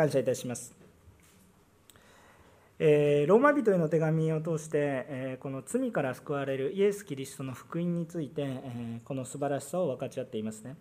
[0.00, 0.74] 感謝いたします。
[2.78, 10.76] えー、ローマ人への手紙を通して、えー、この罪から救われるイエス・キリストの福音について、えー、この素晴らしさを分かち合っていますね。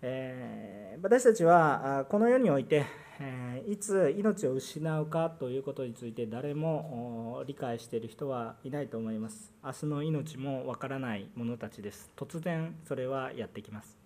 [0.00, 2.86] え私たちはこの世において、
[3.20, 9.52] えいつ命を失うかということについて誰も理解している人はいないと思います。
[9.62, 12.10] 明日の命もわからない者たちです。
[12.16, 13.98] 突然それはやってきます。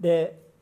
[0.00, 0.53] で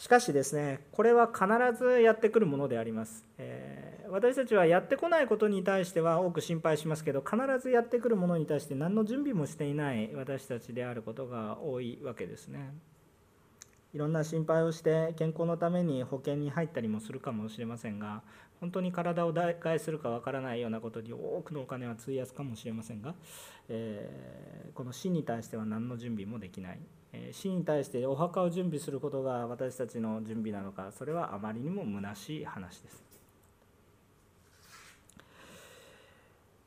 [0.00, 1.44] しかしですねこれは必
[1.78, 12.72] ずやってくるものであります、えー、私たちはやってこないことに対しては多く心配しますけど必ずやってくるものに対して何の準備もしていない私たちであることが多いわけですね。
[13.92, 18.22] いろんな心配をして健康のために保険に入ったりもするかもしれませんが
[18.60, 23.14] 本当に体を代替するかわからないようなことに多くのお金は費やすかもしれませんが、
[23.68, 26.78] えー、この死に対しては何の準備もできない。
[27.32, 33.10] 死に対してお墓を準備することが私たちの準備なのかそれはあまりにも虚しい話です。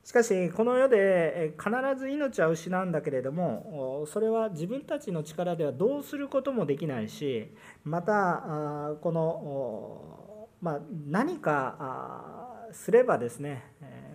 [0.03, 7.49] しかしこの世で必ず命は失うんだけれどもそれは自分たちの力ではどうすることもできないし
[7.85, 13.63] またこの、ま、何かすればですね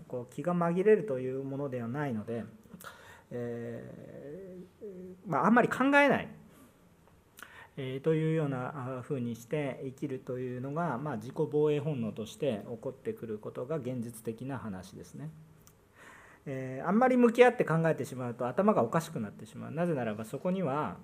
[0.07, 2.45] こう気が紛れるというものではないので
[3.31, 4.58] え、
[5.27, 6.29] まあ、あんまり考えない、
[7.77, 15.31] えー、というようなふうにして生きるというのが、まあ、自己防衛本能として起こってくることが現実的な話ですね。
[16.47, 19.71] えー、あんまり向き合って考えてしまうと頭がおかしくなってしまう。
[19.71, 20.97] なぜならばそこには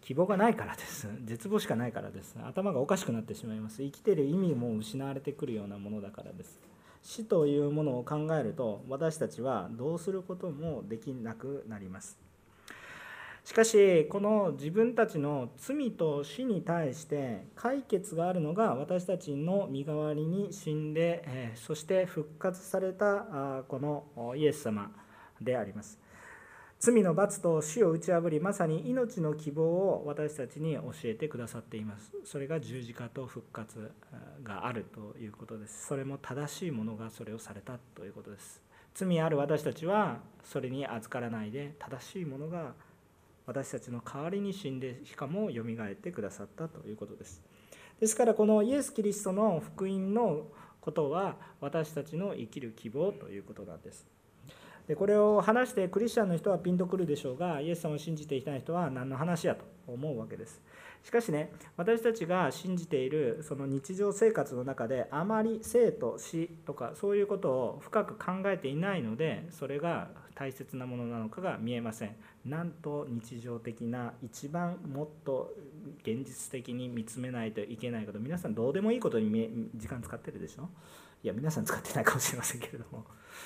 [0.00, 1.08] 希望がないからです。
[1.24, 2.36] 絶望しかないからです。
[2.42, 3.82] 頭がおかしくなってしまいます。
[3.82, 6.60] 生きてる意味も失われてくるようなものだからです。
[7.02, 12.23] 死というものを考えると私たちはどうすることもできなくなります。
[13.44, 24.90] しかしこの自分たちの罪と死に対して解決があるのが私たちの身代わりに死んでそして復活されたこのイエス様
[25.40, 26.00] であります。
[26.80, 32.12] 罪の罰と死を打ち破りまさに命の希望を私たちに教えてくださっています。
[32.24, 33.90] それが十字架と復活
[34.42, 35.86] があるということです。
[35.86, 38.62] それも正しいものがそれをされたということです。
[38.94, 42.74] 罪ある私たちはそれに預からないで正しいものが
[43.46, 47.42] 私たちの代わりに死んでしかもよみがえってくださったということです。
[48.00, 50.48] ですからこのイエス・キリストの福音の
[50.80, 54.06] ことは私たちの生きる希望ということなんです。
[54.86, 60.60] でこれを話してクリスチャンの人はピンとくるでしょうがイエス様を信じていない人は何の話やと思うわけです。
[61.02, 72.16] しかしね私たちが信じているその日常生活の中であまり生と死とかそういうことを深く考えていないのでそれが大切なものなのかが見えません。
[72.44, 75.54] なんと日常的な一番もっと
[76.02, 78.18] 現実的に見つめないといけないこと。
[78.18, 80.68] 皆さんどうでもいいことに時間使ってるでしょ？
[81.22, 83.04] いや皆さん使ってないかもしれませんけれども。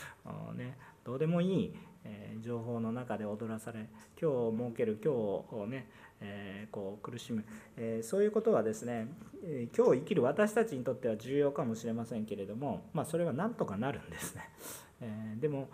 [0.56, 3.88] ねどうでもいい、え情報の中で踊らされ今
[4.18, 5.88] 日を設ける今日をね、
[6.20, 7.44] えー、こう苦しむ、
[7.76, 9.08] えー、そういうことはですね、
[9.42, 14.50] え今日生きる私たちにとっては重要かもしれませんけれども、まあ、それはなんとかなるんですね。
[15.00, 15.68] え、でも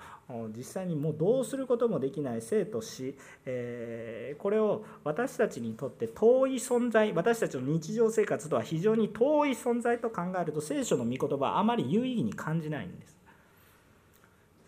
[0.57, 13.15] 実際にもうどうすることもできない生と死、え、これを私たちにとって遠い存在私たちの日常生活とは非常に遠い存在と考えると聖書の御言葉はあまり有意義に感じないんです。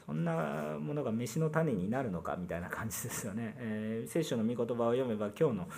[0.06, 5.68] そんなものが飯の種になるのかみたいな感じですよね、 え、聖書の御言葉を読めば今日の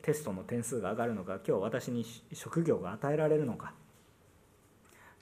[0.00, 3.74] テストの点数が上がるのか今日私に職業が与えられるのか、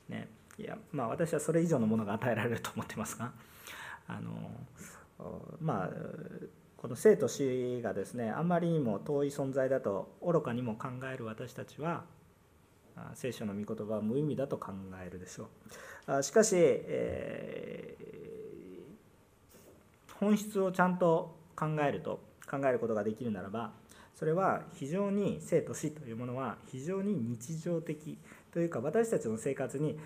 [0.09, 0.29] ね、
[0.59, 3.33] いやまあ私はそれ以上のものが与えられると思ってますが
[4.07, 4.33] あの
[5.61, 5.91] まあ
[6.77, 12.05] この生と死がですねあんまりにも遠い存在だと愚かにも考える私たちは
[13.15, 14.73] 聖書の御言葉は無意味だと考
[15.05, 15.49] えるでしょ
[16.19, 16.23] う。
[16.23, 23.73] しかし、えー、本質をちゃんと考えると考えることができるならば
[24.15, 28.19] それは非常に生と死というものは非常に日常的
[28.53, 29.99] というか私たちの生活に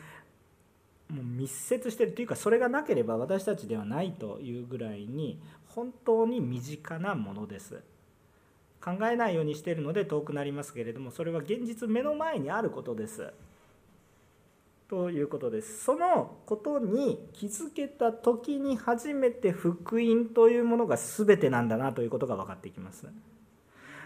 [1.11, 7.83] もう密接してるというかそれがなければ私たちではないというぐらいに本当に身近なものです。
[8.81, 13.33] 考えないようにしているので遠くなりますけれどもそれは現実目の前にあることです。
[14.89, 15.85] ということです。
[15.85, 23.07] そのことに気づけた時に初めて福音というものが全てなんだなということが分かってきます。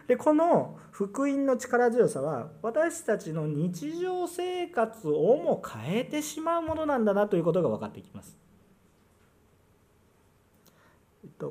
[0.07, 8.43] でこの福音の力強さは私たちの日常生活をも変えてしまうものなんだなということが分かってきます。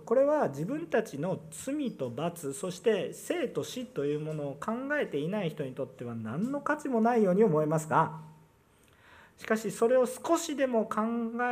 [0.05, 8.19] これは自分たちの罪と罰そして生と死というものを考えていない人にとっては何の価値もないように思えますが
[9.37, 11.01] しかしそれを少しでも考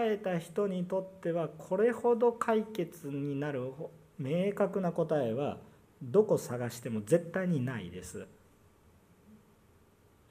[0.01, 3.73] えた人にとってはこれほど解決になる
[4.17, 5.57] 明確な答えは
[6.01, 8.27] どこ探しても絶対にないです。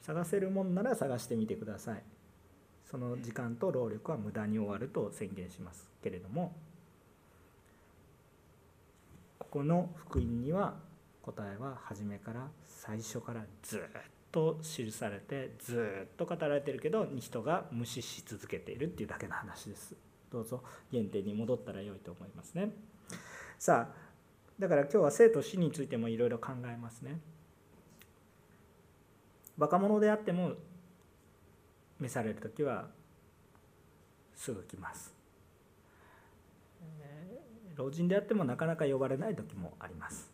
[0.00, 2.02] 探せるもんなら探してみてください。
[2.90, 6.56] その時間と労力は無駄に終わると宣言しますけれども。
[9.38, 10.76] ここの福音には
[11.22, 13.80] 答えは初めから最初からずっ
[14.32, 19.94] と記されてずっと語られてるけど人が無視し続けているっていうだけの話です。
[20.30, 22.72] どうぞ原点に戻ったら良いと思いますね。
[23.58, 24.07] さあ
[24.58, 27.20] だから今日は生と死についてもいろいろ考えますね。
[29.56, 30.52] 若者であっても
[32.00, 32.88] 召される時は
[34.34, 35.14] すぐ来ます。
[37.76, 40.28] 老人であってもなかなか呼ばれない時もあります。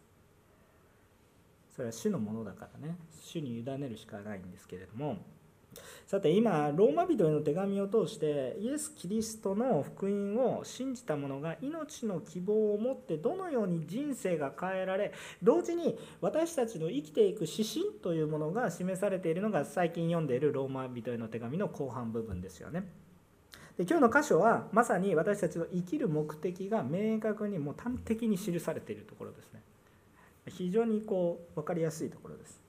[1.75, 2.97] それは主のものだからね。
[3.21, 5.19] 主に委ねるしかないんですけれども。
[6.07, 15.13] さて今ローマ人への手紙を通してイエス・キリストの福音を信じた者が命の希望を持ってどのように人生が変えられ
[15.43, 22.85] 同時に私たちの生きていく指針というものが示されているのが最近読んでいるローマ人への手紙の後半部分ですよね。
[23.77, 29.61] で今日の箇所はまさに私たちの生きる目的が明確にもう端的に記されているところですね。
[30.47, 32.61] 非常にこう分かりやすいところです。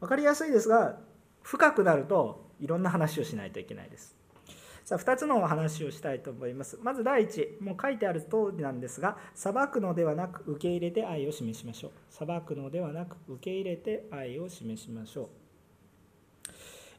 [0.00, 0.98] 分かりやすいですが
[1.46, 4.16] 深くなるといろんな話をしないといけないです。
[4.84, 6.76] さあ2つの話をしたいと思います。
[6.82, 11.90] まず第一、もう書いてある通りなんですが、裁くのではなく受け入れて愛を示しましょう。
[12.10, 15.30] 裁くのではなく受け入れて愛を示しましょ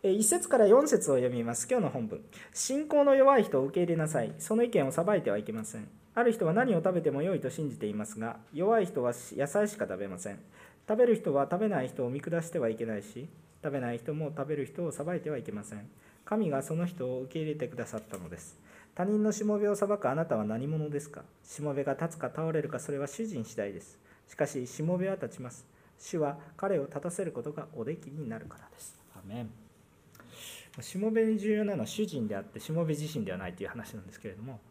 [0.03, 0.07] う。
[0.07, 1.67] 1節から4節を読みます。
[1.69, 2.23] 今日の本文。
[2.53, 4.33] 信仰の弱い人を受け入れなさい。
[4.39, 5.89] その意見を裁いてはいけません。
[6.15, 10.39] ある人は何を食べても良いと信じていますが、弱い人は野菜しか食べません。
[10.87, 13.27] 食べる人は食べない人を見下してはいけないし、
[13.67, 15.89] 食べない人も食べる人を裁いてはいけません。
[16.23, 18.57] 神がその人を受け入れてくださったのです。
[18.95, 21.23] 他人のしもべを裁くあなたは何者ですか？
[21.43, 23.99] しもべが立つか倒れるかそれは主人次第です。
[24.29, 25.65] しかししもべは立ちます。
[25.99, 28.97] 主は彼を立たせることがおできになるからです。
[29.13, 29.49] アメン。
[30.79, 34.61] しもべに重要なのは主人であってしもべ自身ではないという話なんですけれども。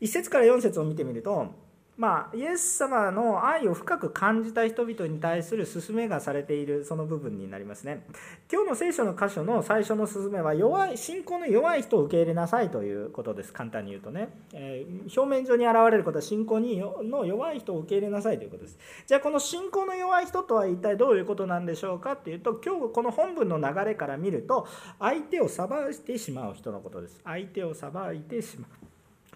[0.00, 1.54] 1節から4節を見てみると
[1.96, 8.04] まあ、イエス様の愛を深く感じた人々に対する勧めがされているその部分になりますね。
[8.52, 13.52] 今日の聖書の箇所の最初の勧めは弱い信仰の弱い人を受け入れなさいということです。
[13.52, 14.28] 簡単に言うとね。
[14.52, 18.78] えー、表面上に現れることは信仰にの弱い人を受け入れなさいということです。
[19.06, 27.20] じゃあこの信仰の弱い人とは一体どういうことなんでしょうかっていうと今日この本文の流れから見ると相手を裁いてしまう人のことです。
[27.24, 28.70] 相手を裁いてしまう。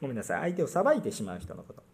[0.02, 0.52] ごめんなさい。
[0.52, 1.89] 相手を裁いてしまう人のこと。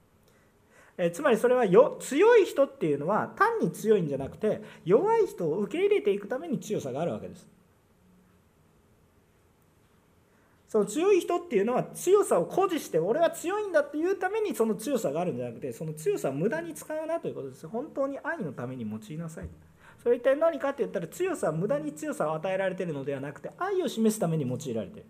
[0.98, 7.46] えつまりそれはよ強い人っていうのは単に強いんじゃなくて弱い人を受け入れていくために強さがあるわけです。
[10.69, 17.69] その強い人っていうのは強さを誇示して俺は強いんだっていうためにその強さがあるんじゃなくてその強さを無駄に使うなということです。
[17.69, 19.49] 本当に愛のために用いなさい。
[20.02, 25.06] それ一体何かって言ったら強さは無駄に強さを与えられてるのではなくて愛を示すために用いられてる。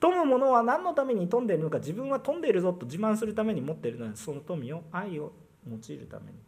[0.00, 5.32] 富む者は何のために富んでいるのか自分は富んでいるぞと自慢するために持っているのでその富を愛を
[5.68, 6.38] 用いるために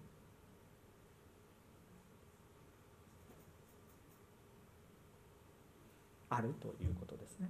[6.28, 7.48] あるということですね。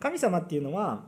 [0.00, 1.04] 神様っていうのは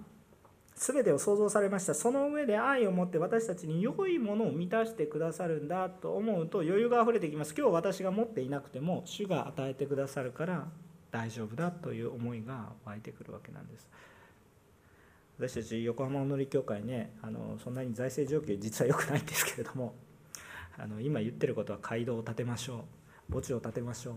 [0.87, 1.95] 全てを創造されました。
[1.95, 7.55] その上で愛を持って私たちに良いものを満たしてくださるんだと思うと余裕があふれてきます。
[7.57, 10.67] 今日私が持っていなくても主が与えてくださるから
[11.11, 13.89] 大丈夫だという思いが湧いてくるわけなんです。
[15.39, 19.95] 私たち横浜おのり協会ねあのそんなに財政状況実は良くないんですけれども
[20.79, 22.85] あの今言ってることは街道を建てましょ
[23.31, 23.33] う。
[23.33, 24.15] 墓地を建てましょう。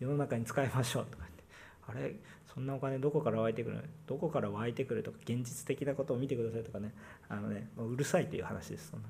[0.00, 1.44] 世の中に使いましょうとかって。
[1.86, 2.14] あれ
[2.54, 6.92] そんなお金どこから湧いてくるどこから湧いてくるとか現実的なことを見てくださいとかね。
[7.28, 9.08] あのねうるさいという話ですそんな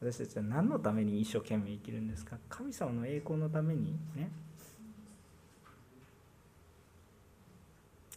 [0.00, 2.38] 私たちは何のために一生懸命生きるんですか？
[2.48, 4.30] 神様の栄光のためにね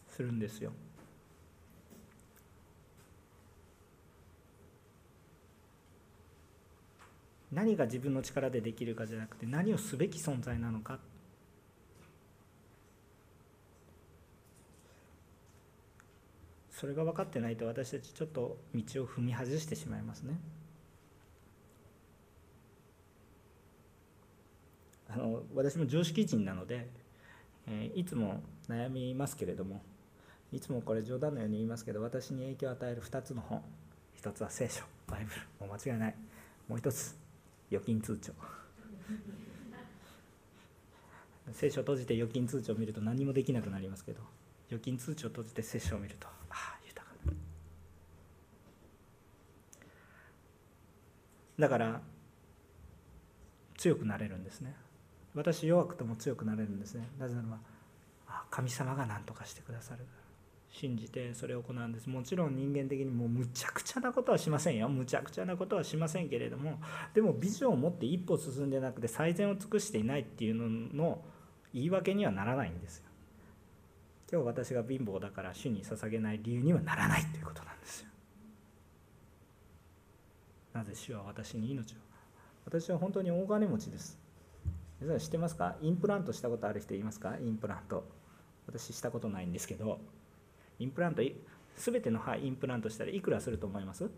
[0.08, 0.72] するんですよ。
[7.52, 11.00] 何が自分の力でできるかじゃなくて何をすべき存在なのか。
[16.72, 20.40] それが分かってないと私たちちょっと道を踏み外してしまいますね。
[25.10, 26.88] あの私も常識人なので
[27.68, 29.82] えいつも悩みますけれども
[30.54, 33.62] いつもこれ冗談のように言いますけど私に影響を与える2つの本。
[34.22, 35.68] 1つは聖書バイブル。
[35.68, 36.16] もう間違いない。
[36.68, 37.21] もう1つ。
[37.72, 38.34] 預金通帳。
[41.54, 44.22] 聖書を閉じて預金通帳を見ると何もできなくなりますけど
[44.68, 47.12] 預金通帳を閉じて聖書を見るとああ豊か
[51.58, 51.70] だ。
[51.70, 52.02] から
[53.78, 54.76] 強くなれるんですね。
[55.34, 57.08] 私弱くても強くなれるんですね。
[57.18, 57.60] なぜならば
[58.50, 60.06] 神様が何とかしてくださる。
[60.74, 62.10] 信じてそれを行うんです。
[62.10, 64.88] もちろん人間的にもうむちゃくちゃなことはしませんよ。
[64.88, 66.80] むちゃくちゃなことはしませんけれども
[67.14, 71.22] でもビジョンを持って一歩進んでなくて最善を尽くしていないっていうのの
[71.74, 73.04] 言い訳にはならないんですよ。
[74.32, 78.08] 今日私が貧乏だから主に捧げない理由にはならないということなんですよ。
[80.74, 81.96] なぜ主は私に命を？
[82.64, 84.18] 私は本当に大金持ちです。
[85.02, 85.76] 皆さん知ってますか？
[85.82, 87.36] インプラントしたことある人いますか？
[87.42, 88.06] インプラント。
[88.68, 90.00] 私したことないんですけど。
[90.82, 91.22] インプラント
[91.78, 94.10] 全ての歯インプラントしたらいくらすると思います？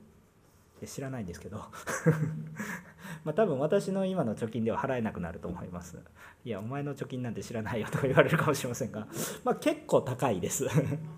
[0.86, 1.58] 知らないんですけど。
[3.24, 5.98] まあ多分私の今の貯金では払えなくなると思います。
[6.44, 9.08] いやお前の貯金なんて知らないよとか言われるかもしれませんが。
[9.44, 10.68] まあ結構高いです。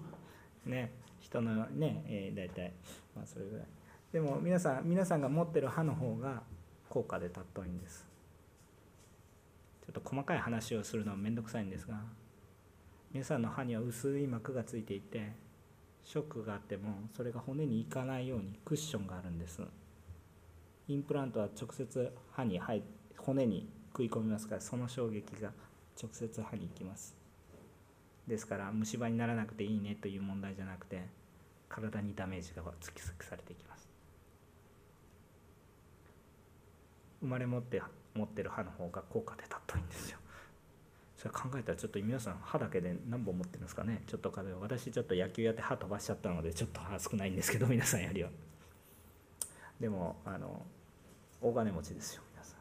[0.66, 2.74] ね人のね、えー、大体。
[3.16, 3.68] まあそれぐらい。
[4.12, 6.44] でも皆さん皆さんが持ってる歯の方が
[6.90, 8.08] 高価で尊いんです。
[9.86, 12.02] ちょっと細かい話をするのは面倒くさいんですが。
[13.16, 15.32] 皆さんの歯には薄い膜がついていて
[16.04, 19.62] ショックがあってもそれが骨にいかないようにクッションがあるんです。
[20.90, 22.84] インプラントは直接歯に入
[23.16, 25.54] 骨に食い込みますからその衝撃が
[25.98, 27.16] 直接歯に行きます。
[28.28, 31.04] ですから虫歯にならなくていいねという問題じゃなくて
[31.70, 33.88] 体にダメージが突きつくされていきます。
[37.22, 37.82] 生まれ持って
[38.14, 40.18] 持ってる歯の方が効果で尊いんですよ。
[41.18, 44.04] それ考えたらちょっと皆さん歯だけで何本持ってるんですかね。
[44.08, 48.30] ちょっと壁を私ちょっと野球やって歯飛ばしちゃったのでちょっと歯少ないんですけど 皆さんよりは。
[49.80, 50.66] でもあの
[51.42, 52.60] 大金持ちですよ皆さん。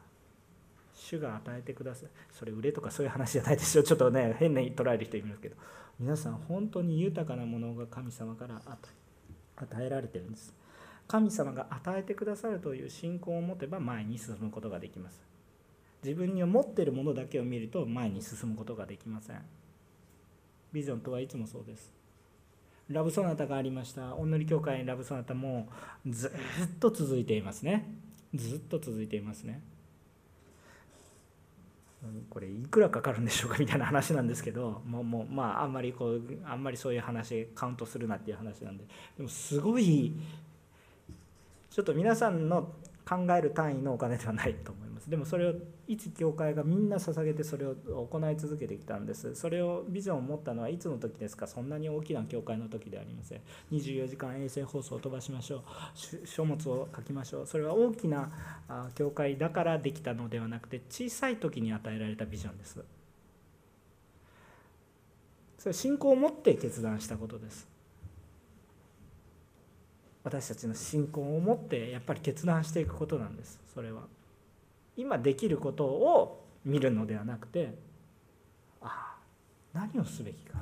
[0.93, 2.09] 主が与えてください。
[2.31, 3.83] それ売れとかそういう話じゃないですよ。
[3.83, 5.55] ちょっとね変に捉える人いますけど。
[5.99, 8.61] 皆さん本当に豊かなものが神様から
[9.55, 10.53] 与えられてるんです。
[11.07, 15.34] 神様が与えてくださるという信仰を持てば前に進むことができます。
[16.05, 19.41] 自分に持っているものだけを見ると前に進むことができません。
[20.71, 21.91] ビジョンとはいつもそうです。
[22.89, 24.15] ラブソナタがありました。
[24.15, 25.67] お祈り教会ラブソナタも
[26.07, 26.31] ずっ
[26.79, 27.91] と続いていますね。
[28.35, 29.61] ずっと続いていますね。
[32.29, 33.57] これいくらかかるんでしょうか？
[33.57, 38.83] みたいな話なんですけどもうもうまああんまりこうあんまりそういう話カウントするなっていう話なんで。
[39.17, 40.13] でもすごい
[41.71, 42.71] ちょっと皆さんの
[43.07, 45.09] 考える単位のお金ではないと思います。
[45.09, 45.53] でもそれを
[45.87, 49.35] 一教会がみんな捧げてそれを行い続けてきたんです。
[49.35, 51.45] それをビジョンを持ったのはいつの時ですか？
[51.45, 53.41] そんなに大きな教会の時ではありません。
[53.71, 56.27] 24時間衛星放送を飛ばしましょう。
[56.27, 57.47] 書物を書きましょう。
[57.47, 58.31] それは大きな
[58.95, 62.83] 教会だからできたのではなくて小さい時に与えられたビジョンです。
[65.59, 67.74] それは信仰を持って決断したことです。
[70.25, 74.01] 私たちの信仰を持ってやっぱり決断していくことなんですそれは。
[74.97, 77.75] 今できることを見るのではなくて
[78.81, 79.17] ああ
[79.73, 80.57] 何をすべきか。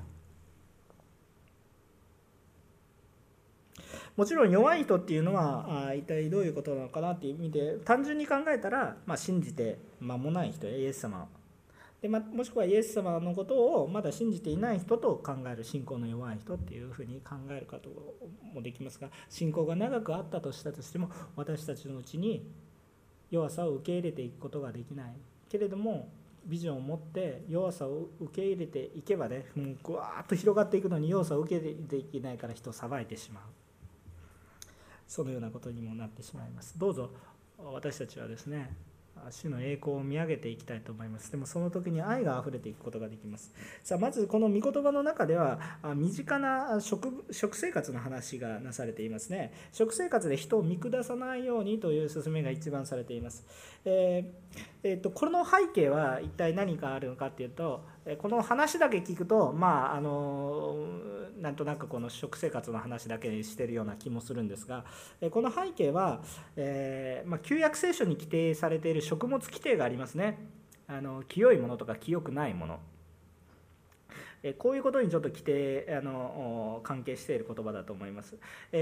[4.17, 11.27] もちろん弱い人っていうのはあ一体どういうことなのかなっていう意味で単純に考えたら、まあ、信じて間もない人イエス様
[12.03, 17.89] でまもしくはイエス様のことをまだ信じていない人と考える信仰の弱い人っていうふうに考えること
[18.53, 22.45] もできますが信仰が長くあったとしたとしても私たちのうちに
[23.31, 25.13] 弱さを受け入れていくことができない。
[25.47, 26.09] けれども
[26.45, 33.43] ビジョンを持って弱さを受け入れていけばねもうぐわーっと広がっていくのに弱さを受け入れていけないから人をさばいてしまう。
[35.07, 36.77] そのようなことにもなってしまいます。
[36.77, 37.11] どうぞ
[37.57, 38.75] 私たちはですね
[39.31, 41.31] 主の栄光を見上げていきたいと思います。
[41.31, 43.51] でもその時に愛が溢れていくことができます。
[43.83, 45.59] さあまずこの御言葉の中では
[45.95, 49.53] 身近な食食生活の話がなされていますね。
[49.71, 53.45] 食生活で人を見下さないようにという勧めが一番されています。
[53.85, 57.85] えーえーと、この背景は一体何かあるのかっていうと
[58.17, 60.75] この話だけ聞くとまああの
[61.39, 64.83] なんとなくこの食生活の話だけしてるような気もするんですが
[65.31, 66.21] この背景は、
[66.57, 70.37] えー、まあ、旧約聖書に規定されている食物規定がありますね。
[70.85, 72.79] あの清いものとか清くないもの。
[74.57, 78.35] こういうことにちょっと規定あの関係している言葉だと思います。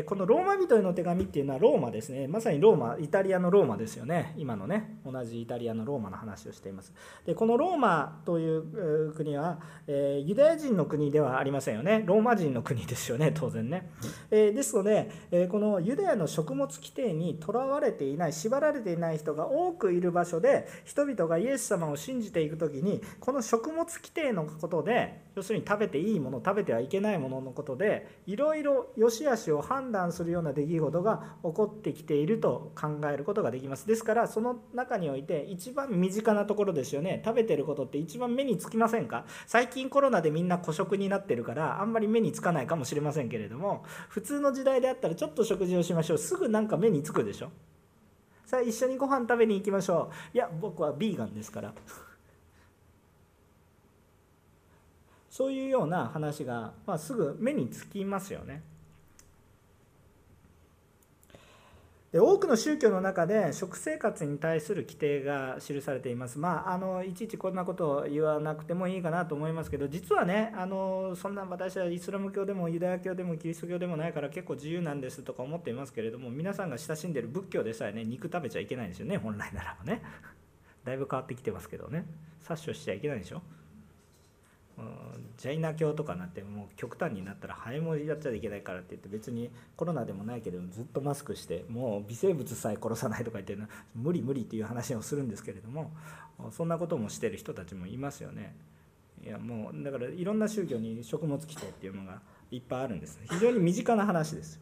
[0.05, 2.27] このローマ人への手紙っていうのはローマですね。
[2.27, 4.33] まさにローマイタリアのローマですよね。
[4.37, 4.99] 今のね。
[5.05, 6.93] 同じイタリアのローマの話をしています。
[7.25, 12.03] でこのローマという国はユダヤ人の国ではありませんよね。
[12.05, 13.91] ローマ人の国ですよね当然ね。
[14.29, 33.87] ですのでこのユダヤの食物規定にとらわれていない縛られていない人が多くいる場所で人々がイエス様を信じていく時にこの食物規定のことで要するに食べていいもの食べてはいけないもののことでいろいろ良し悪しを判断するような出来事が起こってきていると考えることができます。
[33.87, 37.21] ですからその中において一番身近なところですよね。
[37.23, 39.25] 食べてることって一番目につきませんか？
[39.47, 46.17] 最近コロナでみんな孤食になってるからあんまり目につかないかもしれませんけれども普通の時代であったらちょっと食事をしましょう。
[46.17, 47.51] すぐなんか目につくでしょ？
[48.45, 50.35] さあ一緒にご飯食べに行きましょう。
[50.35, 51.73] いや僕はビーガンですから。
[55.31, 58.61] そういうような話が、まあ、すぐ目につきますよね
[62.11, 66.39] で多くの宗教の中で食生活に対する規定が記されています。
[66.39, 80.01] まあ、あのいちいちこんなことを言わなくてもいいかなと思いますけど実はねあのそんな私はイスラム教でもユダヤ教でもキリスト教でもないから結構自由なんですとか思っていますけれども皆さんが親しんでる仏教でさえね肉食べちゃいけないんですよね本来ならばね。
[80.83, 82.03] だいぶ変わってきてますけどね
[82.41, 83.41] 殺生しちゃいけないでしょ。
[85.37, 95.91] ジャイナ教とかなってもう極端になったらハエもやっちゃいけないからって言って別にコロナでもないけどずっとマスクしてもう微生物さえ殺さないとか言ってるの無理無理っていう話をするんですけれども
[96.51, 98.55] そんなこともしてる人たちもいますよね。
[99.23, 104.59] いやもうだからいろんな宗教に食物規定っていうのがいっぱいあるんです非常に身近な話です。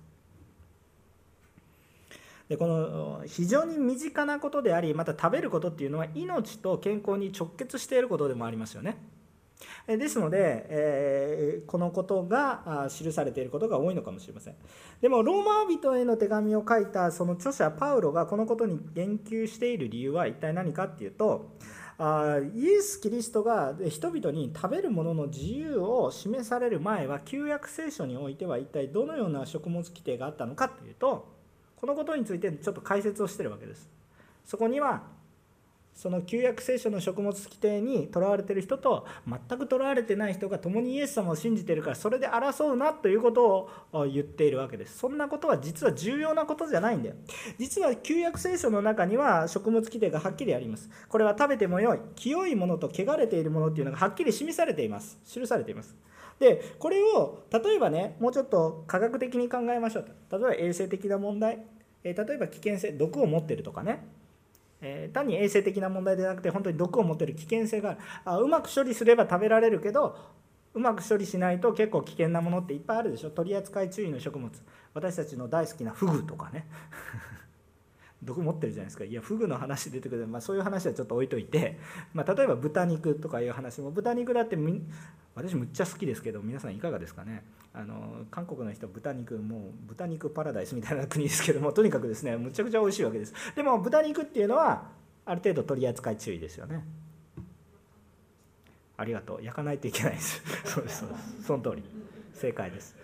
[2.50, 8.98] でこの非常に身近なことでありまた食べることっていうのは命と健康に直結していることでもありますよね。
[9.88, 14.56] ですので、えー、このことが記されていることが多いのかもしれません。
[15.02, 21.56] でもローマ人への手紙を書いたその著者パウロがこのことに言及している理由は一体何かっていうと
[21.98, 31.28] あイエス・キリストが人々に食べるものの自由を示される前は旧約聖書においては一体どのような食物規定があったのかというと
[31.76, 33.90] このことについてちょっと解説をしてるわけです。
[34.46, 35.04] そこには
[36.00, 44.98] その旧約聖書の食物規定にとらわれてる人と全くとらわれてない人が共にイエス様を信じてるからそれで争うなということを言っているわけです。
[44.98, 47.16] そんなことは実は重要なことじゃないんだよ。
[47.58, 50.90] 実は旧約聖書の中には食物規定がはっきりあります。
[51.10, 52.00] これは食べてもよい。
[52.16, 55.20] 清いものと汚れているものっていうのがはっきり示されています。
[55.26, 55.98] 記されています。
[56.40, 60.38] でこれを例えばねもうちょっと科学的に考えましょうと。
[60.38, 61.60] 例えば衛生的な問題。
[62.04, 64.08] 例えば危険性毒を持ってるとかね。
[64.82, 68.00] えー、単に衛生的な問題でなくて本当に毒を持ってる危険性がある。
[68.26, 70.18] あうまく処理すれば食べられるけど
[70.74, 73.32] うまく処理しないと結構危険なものっていっぱいあるでしょ。
[73.32, 74.52] 取り扱い注意の食物。
[74.94, 76.68] 私たちの大好きなフグとかね。
[78.24, 79.04] 毒持ってるじゃないですか。
[79.04, 81.80] いやフグの話出てくる、まあ、そういう話はちょっと置いといて、
[82.14, 83.92] まあ、例えば豚肉とかいう話も。
[83.92, 84.58] 豚肉だって
[85.36, 87.44] 私むっちゃ好きですけど皆さんいかがですかね。
[87.74, 93.34] あの韓国の人豚肉もう豚肉パラダイスみたいな国ですけどもとにかくですねむちゃくちゃ美味しいわけです。
[93.56, 94.90] でも豚肉っていうのは
[95.26, 96.84] ある程度取り扱い注意ですよね。
[98.98, 99.44] ありがとう。
[99.44, 100.42] 焼かないといけないです。
[100.66, 101.44] そうですそうです。
[101.44, 101.84] その通り。
[102.34, 102.96] 正解です。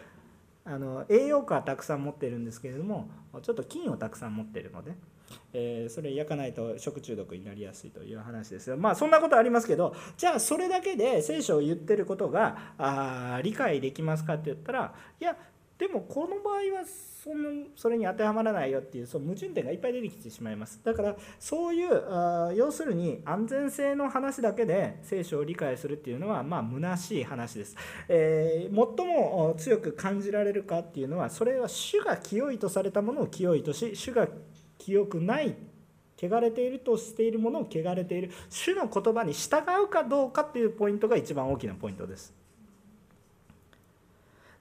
[0.68, 3.08] あの栄養価はたくさん持ってるんですけれども
[3.44, 4.96] ちょっと菌をたくさん持ってるので、
[5.54, 8.76] えー、それ焼かないと食中毒になりやすいという話ですよ。
[8.76, 15.38] まあそんなことありますけどじゃあそれだけで聖書を言ってることがあ理解できますかって言ったらいや
[15.78, 20.80] でもこの場合はそのそれに当てはまらないよっていうその矛盾点がいっぱい出てきてしまいます。
[20.84, 27.76] だからそういう要するに安全性の話だけで聖書を理解するっていうのはまあ虚しい話です、
[28.08, 34.28] えー、最も強く感じられるかっていうのはそれは主が清いとされたものを清いとし主が
[34.78, 35.56] 清くない
[36.22, 38.32] 汚れているとしているものを汚れている。
[38.50, 42.45] 主の言葉に従うかどうかっていうポイントが一番大きなポイントです。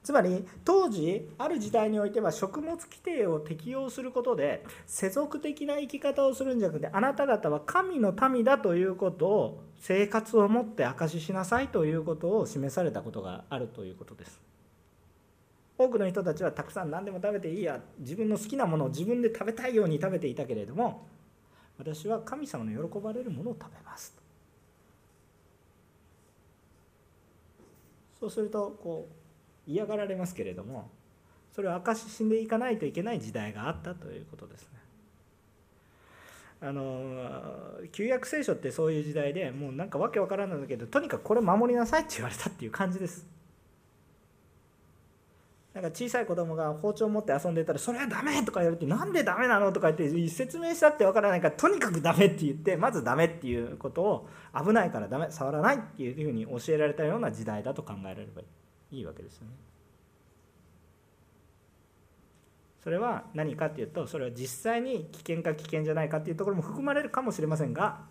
[0.05, 14.39] つまり当時ある時代においては食物規定を適用することで世俗的な生き方をするんじゃなくてあなた方は神の民だということを生活をもって証ししなさいということを示されたことがあるということです。
[15.75, 21.07] 多くの人たちはたくさん何でも食べていいや自分の好きなものを自分で食べたいように食べていたけれども
[21.79, 24.15] 私は神様の喜ばれるものを食べます
[28.17, 29.24] そうするとこう
[29.67, 30.89] 嫌がられますけれども
[31.51, 34.69] それを証し死んでいかないといけない時代があったということですね。
[36.61, 43.27] あの旧約聖書ってそういう時代でもうなんかわけわからないんだけどとにかくこれ守りなさいって言われたっていう感じです
[45.73, 58.47] なんか小さい子供が包丁を持って遊んでたら「それはダメ!」とか言われて「なんでダメなの?」とか言って説明したってわからないからとにかくダメって言ってまずダメっていうことを危ないからダメ触らないっていうふうに教えられたような時代だと考えられればいい
[58.95, 59.53] いいわけですよね。
[62.83, 68.01] それは何かっていうとそれは実際に危険か危険じゃないかっていうところも含まれるかもしれませんが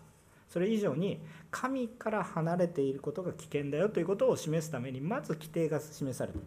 [0.49, 6.39] それ以上に神から離れていることが危険だよということを示すためにまず規定が示された。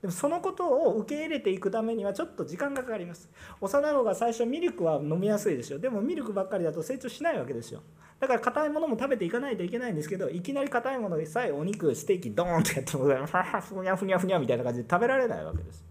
[0.00, 3.28] でもそのことを受け入れていくためにはちょっと時間がかかります
[3.60, 7.82] 幼い方が最初ミルクは飲みやすいですよでもミルクばっかりだと成長しないわけですよ
[8.20, 13.08] だから硬いものも食べていかないといけないんですけどいきなり硬いものでさえお肉ステーキドーンってやってもふ
[13.82, 15.82] にゃふにゃふにゃみたいな感じで食べられないわけです。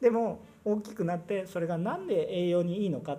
[0.00, 3.18] でも大きくなってそれが何で栄養にいいのか。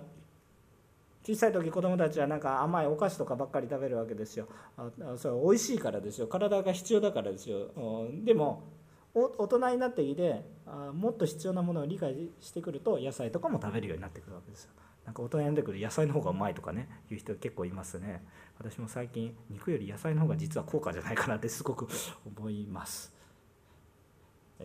[1.24, 4.48] 小さい時子供たちはなんか甘いお菓子とかばっかり食べるわけですよ。
[5.16, 6.26] それ美味しいからですよ。
[6.26, 7.68] 体が必要だからですよ。
[8.24, 8.64] でも
[9.14, 14.70] 大人になってきてあもっと必要なものを理解してくると野菜とかも食べるようになってくるわけですよ。
[15.04, 18.24] なんか大人になってくると野菜の方がうまいとかねいう人結構いますね。
[18.58, 21.88] 私も最近肉より野菜の方が実は高価じゃないかなってすごく
[22.24, 23.12] 思います。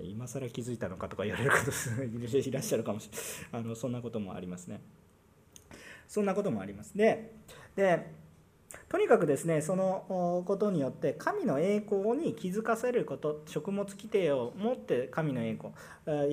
[0.04, 1.72] 今更気づいたのかとか言われる方
[2.04, 3.18] いらっしゃるかもしれ
[3.52, 4.82] ないあのそんなこともありますね。
[6.08, 6.96] そんなこともあります。
[6.96, 7.34] で
[7.76, 8.14] で
[8.90, 15.74] とにかくですねそのことによって神の栄光に気づかせること食物規定を持って神の栄光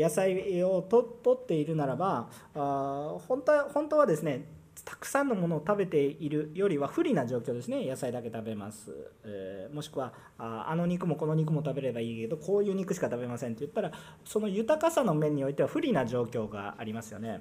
[0.01, 4.47] 野菜をとっているならば本当本当はですね
[4.85, 7.87] たくさんのものを食べているよりは不利な状況ですね。
[7.87, 8.93] 野菜だけ食べます、
[9.25, 13.93] えー、もしくはああの肉もこの肉も食べればいいけどこういう肉しか食べませんって言ったら
[14.25, 17.41] その豊かさの面においては不利な状況がありますよね。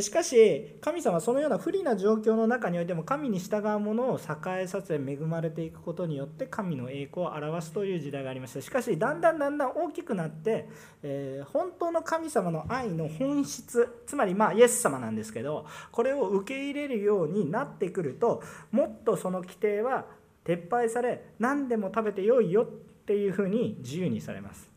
[0.00, 10.68] しかし神様はそのような不利な状況の中においても神に従うものを栄えさせ恵まれていくことによって神の栄光を表すという時代がありましたしかしだんだんだんだん大きくなって、
[11.02, 20.06] えー、本当の神様の愛の本質つまりまあイエス様なんですけどこれを受け入れれるようになってくるともっとその規定は
[20.44, 22.66] 撤廃され何でも食べてよいよっ
[23.06, 24.70] ていうふうに自由にされます。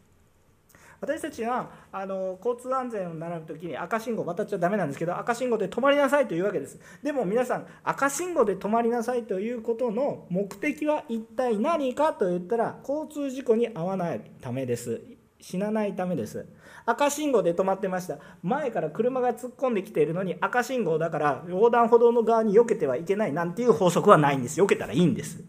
[1.04, 6.80] 私たちはあの交通安全を習う時に赤信号渡っちゃダメなんですけど赤信号で止まりなさいというわけです。
[7.04, 15.02] でも皆さん赤信号で止まりなさいということの目的は一体何かと言ったら交通事故に遭わないためです。
[15.42, 16.46] 死なないためです。
[16.86, 18.18] 赤信号で止まってました。
[18.42, 24.62] 前から車が突っ込んできているのに赤信号だから横断歩道の側に避けてはいけないなんていう法則はないんです。
[24.62, 25.44] 避けたらいいんです。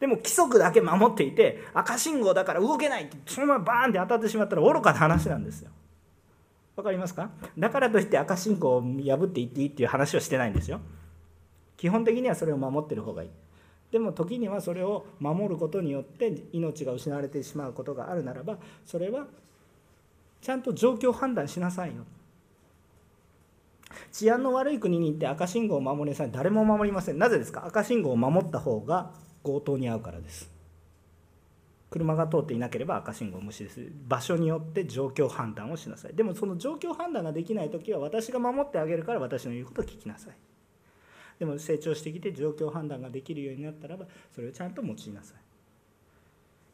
[0.00, 5.70] でも規則だけ守っていて赤信号だから動けないってそのままバーンって当たってしまったら愚かな話なんですよ。
[6.74, 7.30] わかりますか？
[7.56, 10.80] だからといって赤信号を破っていっていいっていう話はしてないんですよ。
[11.76, 13.30] 基本的にはそれを守ってる方がいい。
[13.92, 19.26] でも時にはそれを守ることによって命が失われてしまうことがあるならばそれは
[20.42, 22.04] ちゃんと状況判断しなさいよ。
[24.10, 26.30] 治安の悪い国に行って赤信号を守りなさい。
[26.30, 27.18] 誰も守りません。
[27.18, 27.64] なぜですか？
[27.64, 29.12] 赤信号を守った方が
[29.44, 30.50] 強盗に遭うからです。
[31.90, 33.86] 車が通っていなければ赤信号無視です。
[34.08, 36.14] 場所によって状況判断をしなさい。
[36.14, 40.34] でもその状況判断ができない時は私が守ってあげるから私の言うことを聞きなさい。
[41.38, 45.36] でも成長してきて状況判断ができるようになったらばそれをちゃんと用いなさい。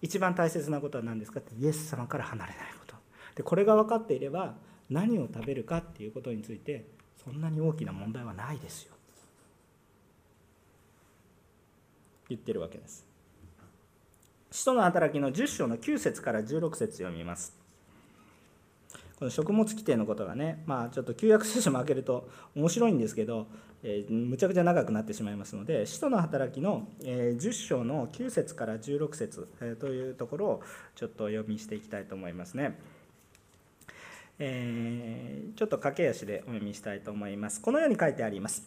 [0.01, 1.41] 一番大切なことは何ですか？
[1.41, 2.98] ってイエス様から離れないこと。
[3.39, 4.57] でこれが分かっていれば
[4.91, 6.87] 何を食べるかっていうことについて
[7.25, 8.95] そんなに大きな問題はないですよ。
[12.29, 13.07] 言ってるわけです。
[14.51, 17.57] 使徒の働きの10章の9節から16節読みます。
[19.21, 23.47] この食物規定のことがねまあちょっと旧約聖書も開けると面白いんですけど、
[23.85, 30.63] えー、むちゃくちゃ長くなってしまいますので使徒の働きの、え、10章の9節から16節、え、というところを
[30.97, 32.79] ちょっと読みしていきたいと思いますね。
[34.39, 37.61] えー、ちょっと駆け足でお読みしたいと思います。
[37.61, 38.63] このように書いてあります。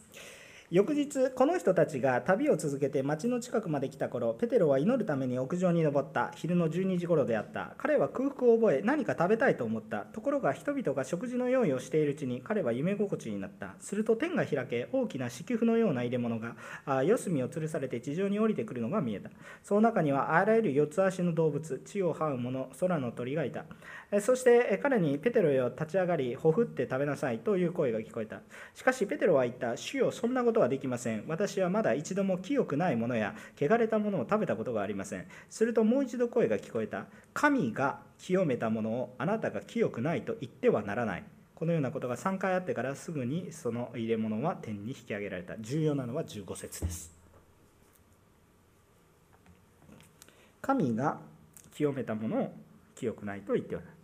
[0.72, 6.32] 翌日この人たちが旅を続けて町の近くまで来た頃ペテロは祈るために屋上に登った。
[6.34, 7.74] 昼の12時頃であった。
[7.76, 10.06] 彼は空腹を覚え何か食べたいと思った。
[10.06, 13.74] ところが人々が食事の用意をしているうちに彼は夢心地になった。
[13.80, 16.56] すると天が開け大きな敷布のような入れ物が
[17.04, 19.28] 四隅を吊るされて地上に降りてくるのが見えた。
[19.62, 23.66] その中にはあらゆる四つ足の動物地を這う者空の鳥がいた。
[24.22, 28.40] そして彼にペテロよ立ち上がりほふって食べなさいという声が聞こえた。
[28.74, 29.76] しかしペテロは言った。
[29.76, 31.24] 主よそんなことはできません。
[31.28, 35.26] 私はまだ一度も清くないものや汚れたものを食べたことがありません。
[35.50, 37.06] するともう一度声が聞こえた。
[37.34, 41.24] 神が清めたものをあなたが清くないと言ってはならない。
[41.62, 47.12] このようなことが3回あってからすぐにその入れ物は天に引き上げられた重要なのは15節です
[50.60, 51.18] 神が
[51.72, 52.52] 清めたものを
[52.96, 54.02] 清くないと言ってはならない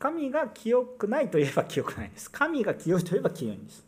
[0.00, 3.84] 神が清くないといえば清くないです神が清いといえば清いんです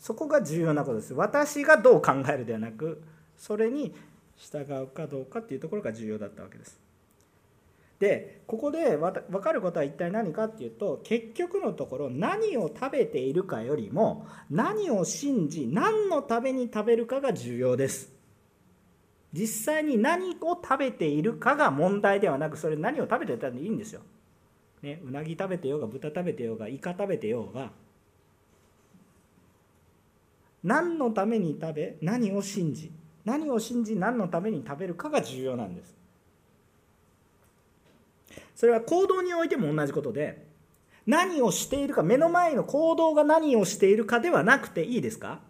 [0.00, 1.14] そこが重要なことです。
[1.14, 3.02] 私がどう考えるではなく
[3.36, 3.94] それに
[4.36, 6.80] 従うかどうかっていうところが重要だったわけです。
[7.98, 18.20] でここで分かることは一体何かっていうと結局のところ何を食べているかよりも何を信じ何のために食べるかが重要です。
[19.32, 24.00] 実際に何を食べているかが問題ではなくそれ何を食べてたらいいんですよ、
[24.82, 27.70] ね、うなぎ食べてようが豚食べてようがイカ食べてようが
[30.62, 32.92] 何のために食べ何を信じ
[33.24, 35.94] 何を信じ何のために食べるかが重要なんです。
[38.54, 40.46] それは行動においても同じことで
[41.06, 45.40] 何をしているか目の前の行動が何をしているかではなくていいですか？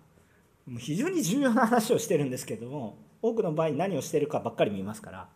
[0.78, 5.28] 非常に重要な話をしてるんですけども多くの場合何をしているかばっかり見ますから。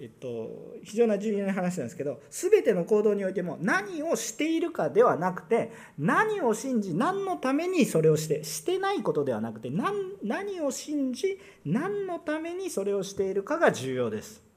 [0.00, 14.47] えっと、非常な重要な話なんですけど全ての行動においても何をしているかではなくて何を信じ何のためにそれをしてしてないことではなくて何何を信じ何のためにそれをしているかが重要です。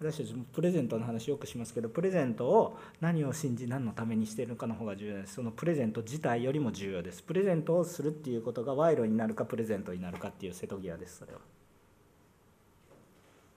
[0.00, 5.34] 私たちもプレゼントの話よくしますけどプレゼントを何を信じ何のためにしているかの方が重要です。
[5.34, 7.22] そのプレゼント自体よりも重要です。
[7.22, 11.38] プレゼントをするっていうことが賄賂になるかプレゼントになるかっていう瀬戸際ですそれは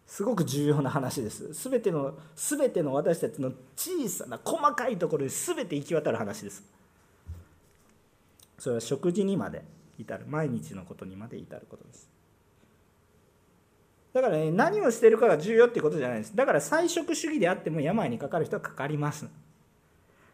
[0.05, 1.53] すごく重要な話です。
[1.53, 6.61] 全ての全ての私たちの小さな細かいところに全て行き渡る話です。
[8.59, 9.63] それは食事にまで
[9.97, 12.12] 至る毎日のことにまで至ることです。
[14.13, 16.35] だからね何をしてるかが重要っていうことじゃないです。
[16.35, 19.27] だから菜食主義であっても病にかかる人はかかります。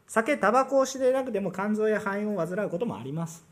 [0.07, 3.45] 酒タバコをしていなくても肝臓や肺炎を患うこともあります。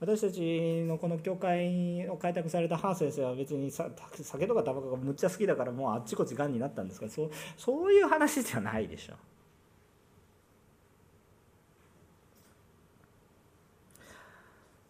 [0.00, 9.14] 私たちのこの教会を開拓されたハー先生は別に酒とかタバコがむっちゃ好きだからもうあっちこっちがんになったんですがそうそういう話じゃないでしょ。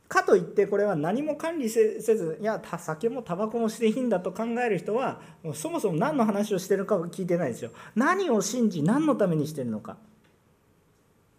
[0.08, 5.20] かといってこれは何も管理せずいや酒もタバコもしていいんだと考える人は
[5.54, 7.70] そもそも何の話をしてるかを聞いてないですよ。
[7.94, 9.98] 何を信じ何のためにしてるのか。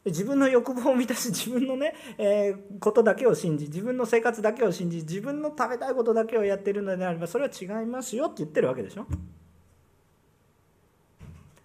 [0.05, 9.05] 自分の欲望を満たし自分のね、えー、ことだけを信じ自分の生活だけを信じ自分の食べたいことだけをやってるのであればそれは違いますよって言ってるわけでしょ。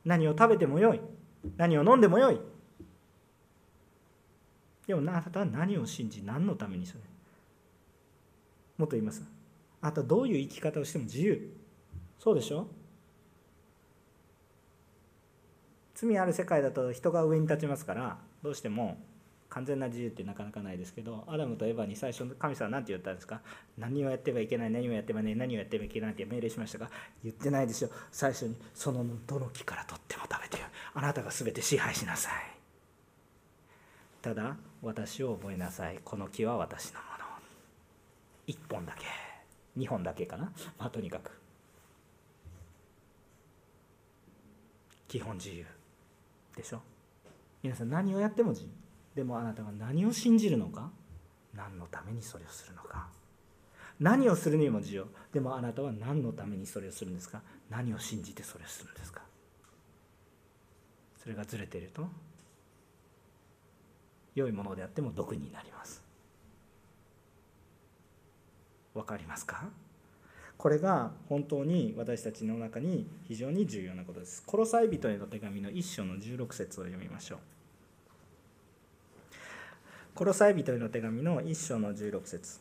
[0.04, 1.00] 何を食べてもよい。
[1.56, 2.40] 何を飲んでもよい。
[4.86, 7.00] でもあなたは何を信じ何のためにそれ？
[8.76, 9.22] もっと言います。
[9.80, 11.56] あなたはどういう生き方をしても自由。
[12.18, 12.66] そうでしょ？
[15.94, 18.98] 罪ある世界だと人が上に立ちますからどうしても
[19.48, 23.40] 完全な自由ってなかなかないですけどアダムとエヴァに最初神様は何て言ったんですか？
[23.78, 26.90] 何をやってはいけない何をやってはいけない何をやってはいけないって命令しましたが
[27.22, 32.32] 言ってないですよ最初にそのどの木からとっても食べてよあなたが全て支配しなさい。
[34.20, 35.98] ただ私を覚えなさい。
[36.04, 37.24] この木は私のもの。
[38.46, 39.06] 1本だけ。
[39.78, 40.52] 2本だけかな。
[40.78, 41.30] まあとにかく。
[45.08, 45.64] 基本自由。
[46.54, 46.80] でしょ？
[47.62, 48.68] 皆さん何をやっても自由。
[49.14, 50.90] でもあなたは何を信じるのか？
[51.54, 53.08] 何のためにそれをするのか？
[53.98, 55.06] 何をするにも自由。
[55.32, 57.40] でもあなたは何のためにそれをするんですか？
[57.70, 59.22] 何を信じてそれをするんですか？
[61.22, 62.06] それがずれていると
[64.34, 66.02] 良いものであっても毒になります
[68.94, 69.70] わかりますか？
[70.56, 74.42] これが本当に私たちの中に非常に重要なことです。
[74.46, 77.38] コロサイ人への手紙の一章の16節を読みましょう。
[80.14, 82.60] コロサイ人への手紙の一章の16節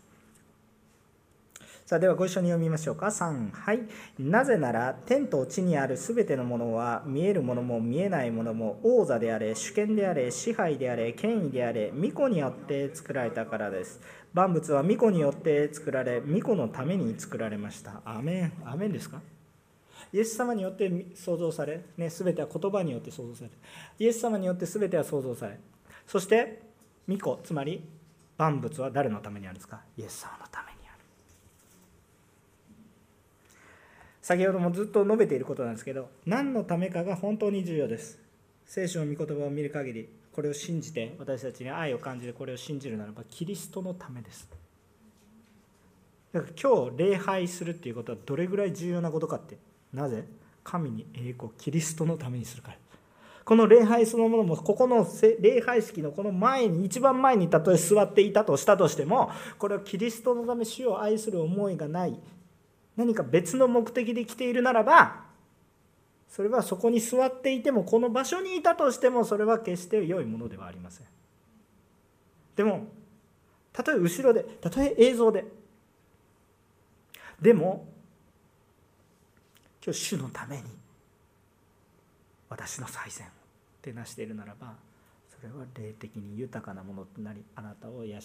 [1.86, 3.08] さあではご一緒に読みましょうか。
[3.08, 3.82] 3はい。
[4.18, 14.00] なぜなら天と地にあるすべてのものは見えるものも見えないものも王座であれ主権であれ支配であれ権威であれ巫女によって作られたからです。
[14.34, 18.02] 万物は巫女によって作られ巫女のために作られました。
[18.06, 18.54] アメン。
[18.66, 19.22] アメンですか？
[20.14, 23.50] イエス様によって創造され、ね、全ては言葉によって創造され
[24.00, 25.60] イエス様によって全ては創造され
[26.06, 26.62] そして
[27.08, 27.84] 巫女つまり
[28.38, 29.82] 万物は誰のためにあるんですか？
[29.98, 30.74] イエス様のために
[34.24, 38.20] 先ほどもずっと述べていることなんですけど何のためかが本当に重要です。
[38.66, 44.48] 聖書の御言葉を見る限りこれを信じて私たちに愛を感じてこれを信じるならばキリストのためです。
[46.32, 49.58] だから今日礼拝するっていうことはどれぐらい重要なことかって
[49.94, 50.24] なぜ？
[50.64, 52.78] 神に栄光キリストのためにするから。
[53.44, 55.06] この礼拝そのものもここの
[55.42, 62.18] 礼拝式のこの前に一番前にたとえ座っていたとしたとしてもこれはキリストのため主を愛する思いがない。
[62.96, 65.24] 何か別の目的で来ているならば
[66.30, 71.08] それはそこに座っていてもこの場所にいたとしてもそれは決して良いものではありません。
[72.56, 72.88] でも
[73.72, 75.46] たとえ後ろでたとえ映像で
[77.42, 77.88] でも
[79.84, 80.64] 今日主のために
[82.50, 83.30] 私の最善を
[83.82, 84.74] 手なしているならば
[85.30, 88.20] それは霊的に豊かなものとなりあなたを養い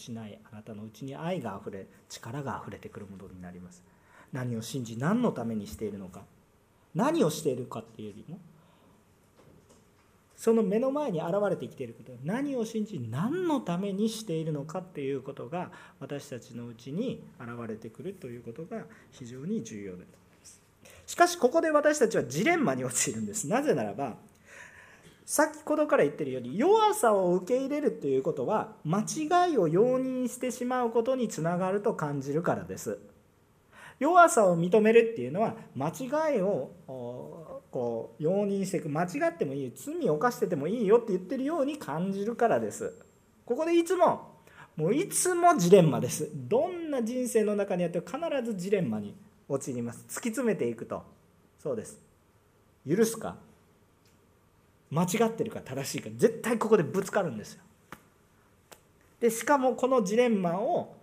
[0.50, 3.82] あなたのうちに愛があふれ力があふれてくるものになります。
[4.32, 6.22] 何を信じ何のためにしているのか。
[6.94, 8.38] 何をしているかっていうよりも
[10.36, 20.62] その目の前に現れてきていること何を信じ何のためにしているのかっていうことが私たちのうちに現れてくるということが非常に重要だと思います。
[21.06, 23.48] しかしここで私たちはジレンマに陥るんです。
[23.48, 24.16] なぜならば
[25.26, 32.98] 先ほどから言ってるように弱さを受け入れるということは間違いを容認してしまうことにつながると感じるからです。
[33.98, 36.70] 弱さを認めるっていうのは間違いを
[37.70, 42.94] こう容認していく間違ってもいい罪を犯しててもいいよって言ってるように感じるからです。
[43.44, 44.36] ここでいつも
[44.76, 46.30] もういつもジレンマです。
[46.32, 49.16] どんな人生の中にあっても必ずジレンマに
[49.48, 50.04] 陥ります。
[50.08, 51.02] 突き詰めていくと。
[51.58, 51.98] そうです。
[52.88, 53.36] 許すか？
[54.90, 55.60] 間違ってるか？
[55.60, 56.10] 正しいか？
[56.16, 57.62] 絶対ここでぶつかるんですよ。
[59.20, 60.94] でしかもこのジレンマを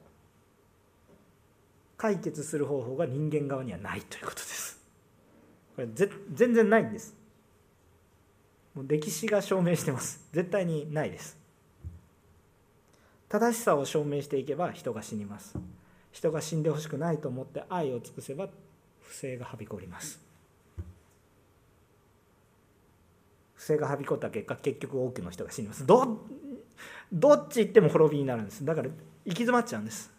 [1.98, 4.80] 解決する方法が人間側にはないということです。
[5.76, 5.88] これ
[6.34, 7.16] 全然ないんです。
[8.74, 10.28] もう歴史が証明してます。
[10.34, 11.38] 絶対にないです。
[13.30, 15.56] 正しさを証明していけば人が死にます。
[16.12, 18.48] 人が死んでほしくないと思って愛を尽くせば
[19.02, 20.22] 不正がはびこります。
[23.56, 25.86] 不正がはびこった結果結局多くの人が死にます。
[25.86, 26.26] ど
[27.12, 28.64] どっち行っても滅びになるんです。
[28.64, 28.94] だから行
[29.26, 30.15] き詰まっちゃうんです。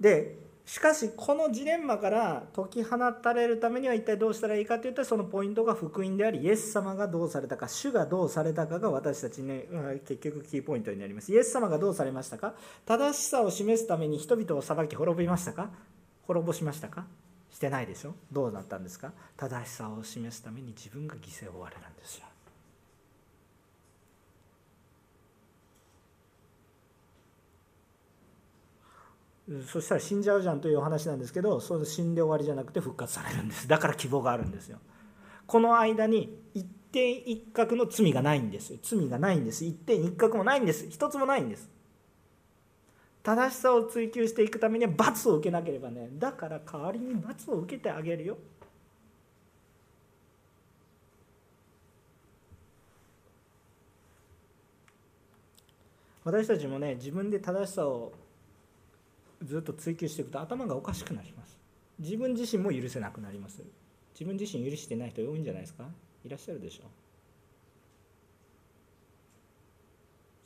[0.00, 9.66] でしかしこのジレンマから解き放たれるためには一体どうしたらいいかといったらそのポイントが福音でありイエス様がどうされたか主がどうされたかが私たちね
[10.06, 11.32] 結局キーポイントになります。
[11.32, 12.54] イエス様がどうされましたか？
[12.86, 15.70] 正しさを示すために人々を裁き滅びましたか？
[16.22, 17.04] 滅ぼしましたか？
[17.52, 18.14] してないでしょ？
[18.30, 19.12] どうなったんですか？
[19.36, 22.26] 正しさを示すために自分が犠牲を負われるんですよ。
[29.66, 33.66] そしたら死んじゃうじゃんというお話なんですけどその死んで終わりじゃなくて復活されるんです。
[33.66, 34.78] だから希望があるんですよ。
[35.46, 39.64] この間に一点一角の罪がないんです罪がないんです。
[39.64, 40.88] 一点一角もないんです。
[40.88, 41.68] 一つもないんです。
[43.22, 46.08] 正しさを追求していくためには罰を受けなければね。
[46.12, 48.38] だから代わりに罰を受けてあげるよ。
[56.22, 58.12] 私たちもね自分で正しさを
[59.42, 61.58] ずっと追求していくと頭がおかしくなります。
[61.98, 63.62] 自分自身も許せなくなります。
[64.12, 65.84] 自分自身許してない人多いんじゃないですか？
[66.24, 66.84] いらっしゃるでしょ。
[66.84, 66.86] う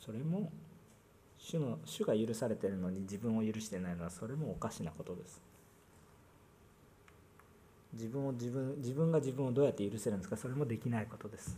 [0.04, 0.52] それも
[1.38, 5.40] 主の主が許されてるのに自分を許してないのはそれもおかしなことです。
[7.92, 10.36] 自分を自分自分が自分をどうやって許せるんですか？
[10.36, 11.56] それもできないことです。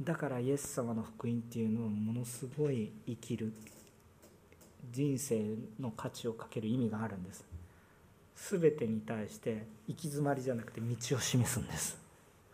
[0.00, 3.52] だからイエス様の福音っていうのはものすごい生きる。
[4.90, 7.44] 人生の価値をかける意味があるんです。
[8.36, 11.98] 全てに対して行き詰まりじゃなくて道を示すんです。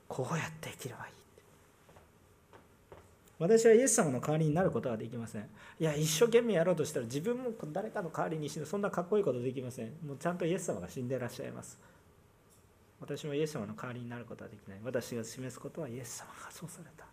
[0.08, 1.12] こうやって生きればいい。
[3.38, 5.42] 私はイエス様の代わりになることはできません。
[5.78, 8.66] いや一生懸命やろうとしたら自分も誰かの代わりに死ぬ。
[8.66, 9.92] そんなかっこいいことできません。
[10.04, 11.78] もうちゃんとイエス様が死んでいらっしゃいます。
[12.98, 14.78] 私もイエス様の代わりになることはできない。
[14.82, 17.04] 私が示すことはイエス様がそうされた。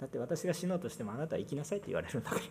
[0.00, 2.42] だって私が死のうとしてもあなたは生きなさいって言われるんだから。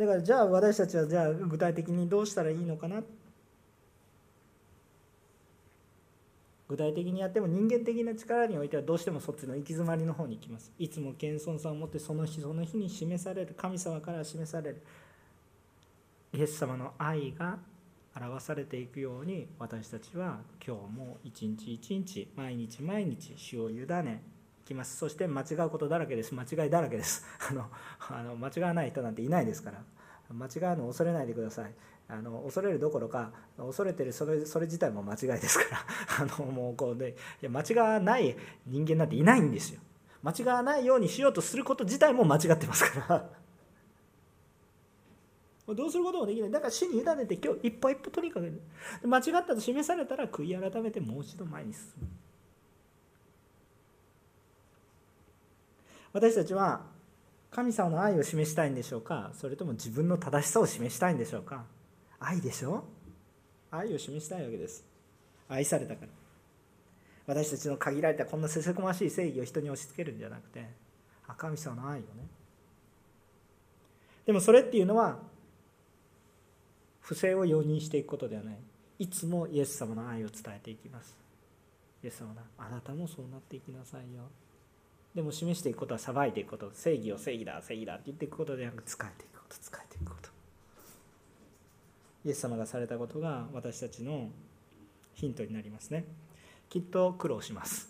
[0.00, 3.02] だからじゃあ私たちはじゃあ具体的にどうしたらいいのかな
[6.68, 10.72] 具体的にやっても人間的な力においてはどうしてもそっちの行き詰まりの方に行きます。
[10.78, 14.80] いつも謙遜さを持ってその日その日に示される神様から示される
[16.32, 17.58] イエス様の愛が
[18.16, 24.22] 表されていくように私たちは今日も一日一日毎日毎日主を委ね
[24.70, 26.32] きますそして間違うことだらけです。
[26.32, 27.26] 間違いだらけです。
[27.50, 27.66] あの
[28.08, 29.82] あの間違わない人なんていないですから。
[30.34, 31.72] 間違うのを恐れないでください。
[32.08, 35.84] あの恐れるどころか恐れてるそれそれ自体も間違いですから。
[36.24, 39.80] あのもうこうでいや間違わない人間なんていないんですよ。
[40.22, 43.30] 間違わないようにしようとすること自体も間違ってますから。
[45.74, 46.50] どうすることもできない。
[46.50, 48.60] だから主に委ねて今日一歩一歩とにかく
[49.04, 52.08] 間違ったと示されたら悔い改めてもう一度前に進む。
[56.12, 56.82] 私たちは
[57.50, 59.32] 神様の愛を示したいんでしょうか？
[59.34, 61.64] それとも自分の正しさを示したいんでしょうか？
[62.20, 62.84] 愛でしょ？
[63.70, 64.84] 愛を示したいわけです。
[65.48, 66.08] 愛されたから。
[67.26, 70.68] 私たちの限られたこんなせせこましい正義を人に押し付けるんじゃなくて
[71.36, 72.06] 神様の愛をね。
[74.26, 75.18] でもそれっていうのは
[77.00, 78.58] 不正を容認していくことではない。
[79.00, 81.16] いつもイエス様の愛を伝えていきます。
[82.04, 84.22] イエス様があなたもそうなっていきなさいよ。
[85.14, 86.70] でも示していくことは裁いていくこと。
[86.72, 89.56] 正義を正義だ正義だって言っていくことではなく使えていくこと。
[89.60, 90.30] 使えていくこと。
[92.24, 94.28] イエス様がされたことが私たちの
[95.14, 96.04] ヒントになりますね。
[96.68, 97.88] きっと苦労します。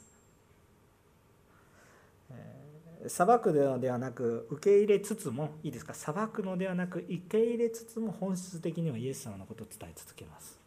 [3.07, 5.95] 裁くのではなく受け入れつつもいいですか？
[5.95, 10.59] 裁くのではなく受け入れつつも本質的にはイエス様のことを伝え続けます。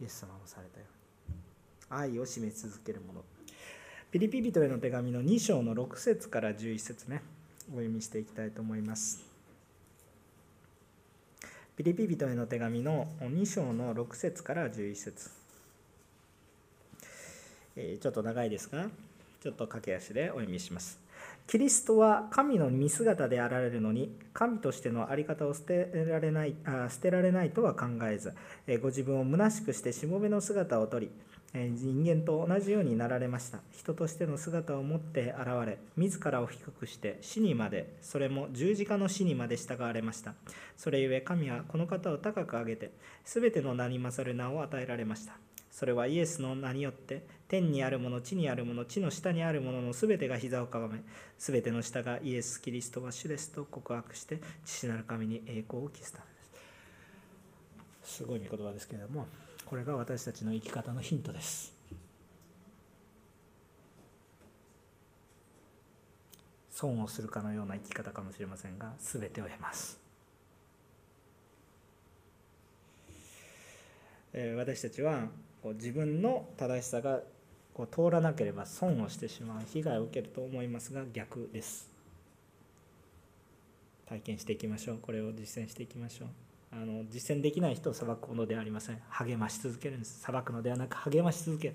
[0.00, 0.86] イエス様もされたよ
[1.28, 1.38] うに。
[1.88, 3.24] 愛を示し続けるもの。
[4.12, 7.22] ピリピ人への手紙の2章の6節から11節ね。
[7.68, 9.24] お読みしていきたいと思います。
[11.78, 15.30] ピリピ人への手紙の2章の6節から11節。
[17.74, 18.90] ちょっと長いですが
[19.42, 21.00] ちょっと駆け足でお読みします。
[21.46, 28.34] キリストは神の見姿であられるのに神としての在り方を捨てられないあ捨てられないとは考えず
[28.82, 31.10] ご自分を虚しくしてしもべの姿をとり
[31.54, 33.60] 人間と同じようになられました。
[33.70, 40.34] 人としての姿を持って現れ自らを低くして死にまでそれも十字架の死にまで従われました。
[40.78, 42.92] それゆえ神はこの方を高く上げて
[43.24, 45.34] 全ての名に勝る名を与えられました。
[45.70, 51.02] それはイエスの名によって天にあるもの地にあるもの地の下にあるものの全てが膝をかがめ
[51.38, 56.30] 全ての下がイエス・キリストは主ですと告白して父なる神に栄光を期すためで
[58.04, 58.16] す。
[58.16, 59.26] すごい御言葉ですけれども。
[59.66, 61.72] これが私たちの生き方のヒントです。
[66.70, 69.98] 損をするかのような生き方かもしれませんが全てを得ます。
[74.34, 75.28] 私たちは
[75.62, 77.20] こう自分の正しさが
[77.72, 81.88] こう通らなければ損をしてしまう被害を受けると思いますが逆です。
[84.06, 84.98] 体験していきましょう。
[84.98, 86.28] これを実践していきましょう。
[86.72, 88.98] あの実践できない人を裁くものではありません。
[89.10, 90.20] 励まし続けるんです。
[90.20, 91.74] 裁くのではなく励まし続ける。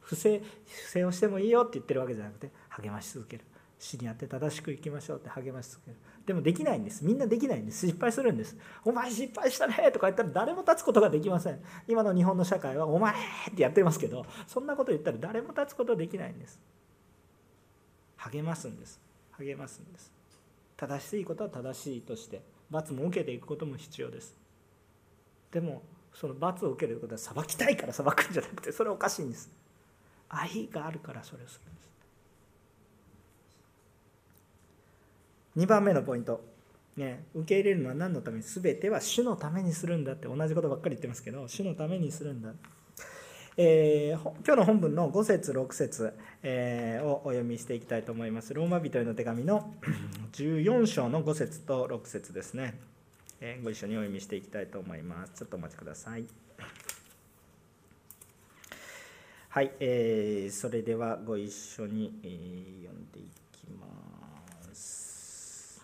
[0.00, 3.44] 不正不正をしてもいいよって言ってるわけじゃなくて励まし続ける。
[3.78, 5.96] 死にあって正しく生きましょうって励まし続ける。
[6.26, 7.04] でもできないんです。
[7.04, 7.86] みんなできないんです。
[7.86, 8.56] 失敗するんです。
[8.84, 11.60] お前失敗したねとか言ったら誰も立つことができません。
[11.86, 16.58] 今の日本の社会はお前ってやってますけどそんなこと言ったら誰も立つことできないんです。
[18.16, 19.00] 励ますんです。
[19.38, 20.10] 励ますんです。
[20.76, 22.40] 正しいことは正しいとして
[22.70, 24.37] 罰も受けていくことも必要です。
[25.52, 25.82] でも
[26.14, 29.50] その罰を受けることは裁きたいから裁くんじゃなくてそれおかしいんです。
[30.28, 31.88] 愛があるからそれをするんです。
[35.56, 36.40] 2番目のポイント、
[36.96, 38.42] ね、受け入れるのは何のために？
[38.42, 42.50] 全ては主のためにするんだって同じことばっかり言ってますけど主のためにするんだ。
[43.60, 48.54] えー、今日の本文の5節6節、えー、をお読みしていきたいと思います。
[48.54, 49.74] ローマ人への手紙の
[50.32, 52.78] 14章の5節と6節ですね、
[53.40, 55.32] え、ご一緒にお読みしていきたいと思います。
[55.34, 56.24] ちょっとお待ちください。
[59.50, 63.22] はい、えー、それではご一緒に、えー、読んでい
[63.52, 65.80] きます。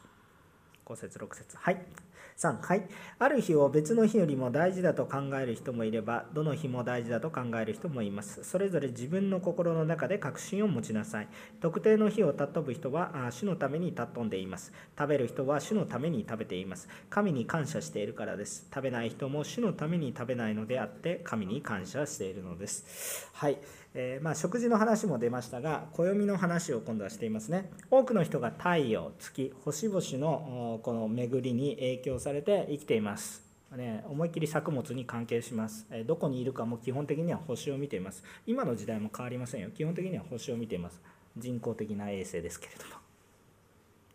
[0.85, 2.04] 5節6節はい。
[2.37, 2.89] 3はい。
[3.19, 8.43] ある日を別の日よりも大事だと考える人もいればどの日も大事だと考える人もいます。
[8.43, 11.29] それぞれ自分の心の中で確信を持ちなさい。
[11.61, 14.73] 特定の日を尊ぶ人は主のために尊んでいます。
[14.99, 16.89] 食べる人は主のために食べています。
[17.09, 18.67] 神に感謝しているからです。
[18.75, 23.31] 食べない人も主のために食べないのであって神に感謝しているのです。
[23.33, 23.59] はい。
[23.97, 27.71] えー、まあ、食事の話も出ましたが暦の話を今度はしていますね。
[27.93, 33.43] 多くの人が太陽月星々のこの巡りに影響されて生きています、
[33.77, 38.25] ね、思いっきり作物に関係します、えどこにいるかも基本的には星を見ています。
[38.49, 39.71] 今の時代も変わりませんよ。
[39.71, 41.01] 基本的には星を見ています。
[41.37, 42.97] 人工的な衛星ですけれども。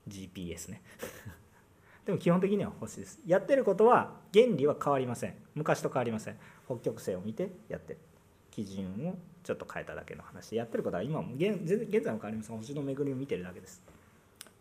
[0.09, 0.81] GPS ね。
[2.05, 3.21] でも基本的には星です。
[3.25, 5.35] やってることは原理は変わりません。
[5.55, 6.37] 昔と変わりません。
[6.65, 7.99] 北極星を見てやってる。
[8.65, 13.81] 基準をちょっと変えただけの話やってることは今も現現在も変わりません星の巡りを見てるだけです。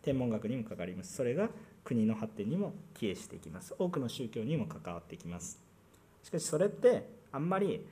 [0.03, 1.15] 天文学にもかかります。
[1.15, 1.49] それが
[1.85, 3.75] 国の発展にも帰依していきます。
[3.79, 5.61] 多くの宗教にも関わってきます。
[6.23, 7.87] しかしそれってあんまり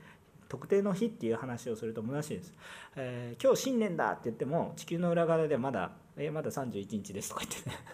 [0.48, 2.54] 特定の日っていう話をすると虚しいです、
[2.94, 7.76] えー、今日新年だって言っても地球の裏側でまだえまだ31日ですとか言ってね。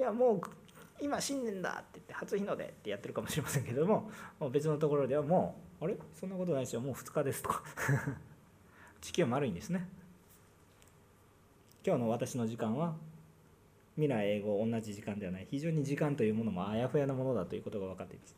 [0.00, 0.40] いやもう
[1.00, 5.96] 今新年だって言って初日の出ってやってるかもしれませんけどももう別のところではもうあれ？
[6.14, 6.80] そんなことないですよ。
[6.80, 7.64] もう2日ですとか。
[9.02, 9.88] 地球は丸いんですね。
[11.84, 12.94] 今日の私の時間は
[13.96, 15.46] 未来英語同じ時間ではない。
[15.50, 18.36] 非常に時間というものもあやふやなものだということが分かっています。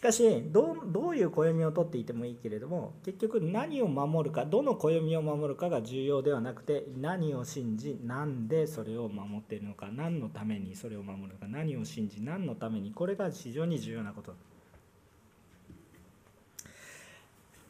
[0.00, 0.76] しかしど
[1.10, 14.32] ういう暦をとっていてもいいけれども結局何を守るかどの暦を守るかが重要ではなくて何を信じ何でそれを守っているのか何のためにそれを守るのか何を信じ何のためにこれが非常に重要なこと。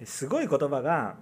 [0.04, 1.16] すごい言葉が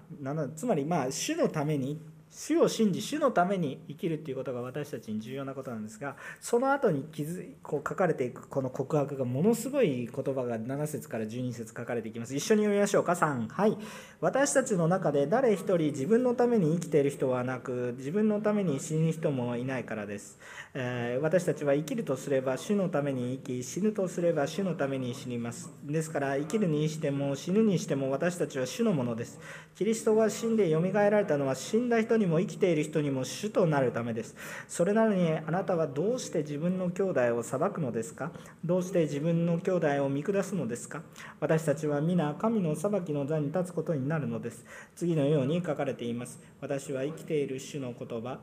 [0.57, 1.99] つまりまあ主のために
[2.31, 12.35] 主を信じ主のために生きるっていうことが私たちに重要なことなんですがその後に気づこう書かれていくこの告白がものすごい言葉が7節から12節書かれていきます。
[12.35, 13.13] 一緒に読みましょうか。
[13.13, 13.77] 3はい。
[14.21, 20.39] 私たちの中で誰一人自分のために生きている人はなく自分のために死ぬ人もいないからです、
[20.75, 25.71] えー、私たちは生きるとすれば主のために生き死ぬとすれば主のために死にます。
[25.85, 29.41] ですから生きるにしても死ぬにしても私たちは主のものです。
[29.77, 34.35] キリストが死んでよみがえられたのは死んだ人にも生きている人にも主となるためです。
[34.69, 38.33] それなのにあなたはどうして自分の兄弟を裁くのですか？
[38.65, 41.03] どうして自分の兄弟を見下すのですか？
[41.41, 44.65] 私たちは皆神の裁きの座に立つことになるのです。
[44.97, 46.41] 次のように書かれています。
[46.61, 48.39] 私は生きている主の言葉。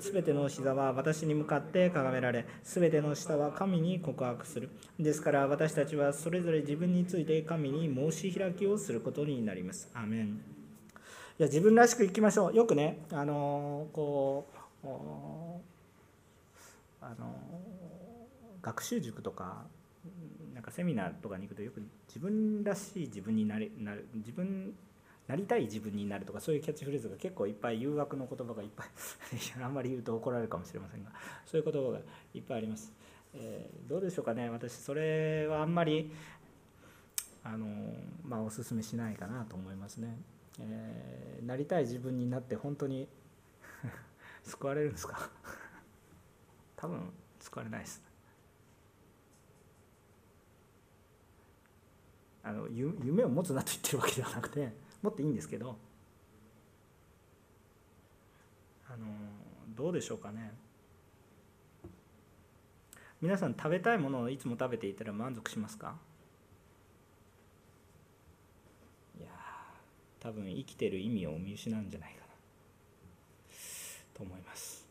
[0.00, 4.70] すべての膝は私に向かって掲められすべての舌は神に告白する。
[4.98, 9.88] ですから私たちはそれぞれ自分について神に申し開きをすることになります。
[9.94, 10.59] アメン。
[11.40, 12.54] いや自分らしく生きましょう。
[12.54, 14.44] よくねあのこ
[14.84, 14.86] う
[17.00, 17.34] あの
[18.60, 19.64] 学習塾とか
[20.52, 24.74] なんかセミナーとかに行くとよく自分らしい自分になれなる自分
[25.28, 28.88] なりたい自分になるとかそういうキャッチフレーズが結構いっぱい誘惑の言葉がいっぱい
[29.64, 31.10] あんまり言うと怒られるかもしれませんが
[31.46, 32.00] そういう言葉が
[32.34, 32.92] いっぱいあります、
[33.32, 34.50] えー、どうでしょうかね。
[34.50, 36.12] 私それはあんまり
[37.42, 37.66] あの
[38.26, 40.18] まあおすすめしないかなと思いますね。
[40.60, 43.08] えー、なりたい自分になって本当に
[44.44, 45.30] 救われるんですか？
[46.76, 48.02] 多分救われないです。
[52.42, 55.76] あの夢を持つなと言ってるわけではなくて持っていいんですけど
[58.88, 59.06] あの
[59.76, 60.52] どうでしょうかね。
[63.20, 65.98] 皆さん食べたいものをいつも食べていたら満足しますか？
[70.20, 72.20] 多分生きてる意味を見失うんじゃないかな。
[74.14, 74.86] と思います。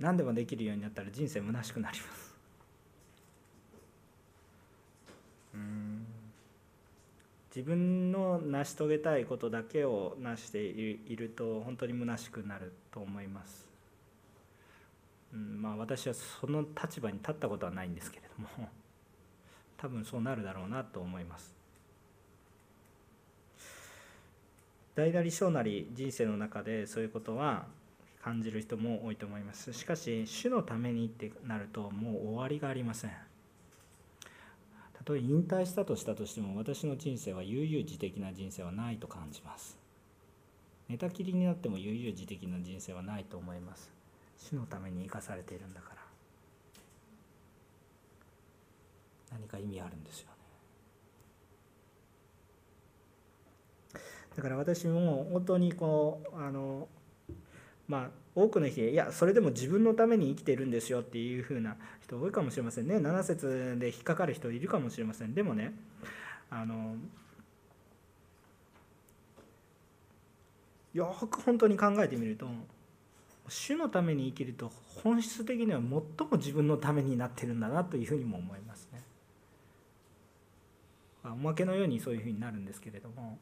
[0.00, 2.34] 何でもできるようになったら人生虚しくなります。
[5.54, 6.06] うん。
[7.54, 13.68] 自分の成し遂げたいことだけを成していると本当に虚しくなると思います、
[15.32, 18.68] うん、まあ私はその立場に立ったことはないんですけれども。
[19.84, 21.54] 多分そうなるだろうなと思います。
[24.94, 27.66] 大なり小なり人生の中でそういうことは
[28.22, 29.74] 感じる人も多いと思います。
[29.74, 33.10] しかし主のためにってなるともう終わりがありません。
[34.94, 39.76] たとえ引退したとしたとしても私の人生は悠々自適な人生はないと感じます。
[40.88, 43.90] 寝たきりになっても悠々自適な人生はないと思います。
[44.38, 45.93] 主のために生かされているんだから。
[49.34, 50.34] 何か意味あるんですよね。
[54.36, 56.88] だから私も本当にこうあの
[57.86, 62.96] まあ多くの人いやそれでも自分のために生きてるんですよっていうふうな人多いかもしれませんね。
[62.96, 65.34] 7節で引っかかる人いるかもしれません。
[65.34, 65.72] でもね
[66.50, 66.96] あの
[70.92, 72.46] よく本当に考えてみると
[73.48, 74.70] 主のために生きると
[75.02, 76.02] 本質的には最も
[76.36, 78.73] 自分のためになってるんだなというふうにも思います。
[81.24, 83.38] おまけのようにそういうふうになるんですけれども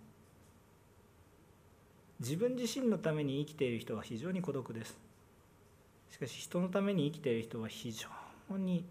[2.21, 4.97] 自分自身のために生きている人は非常に孤独です。
[6.11, 8.09] しかし人のために生きている人は非常
[8.59, 8.85] に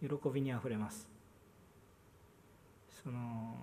[0.00, 1.08] 喜びにあふれます。
[3.02, 3.56] その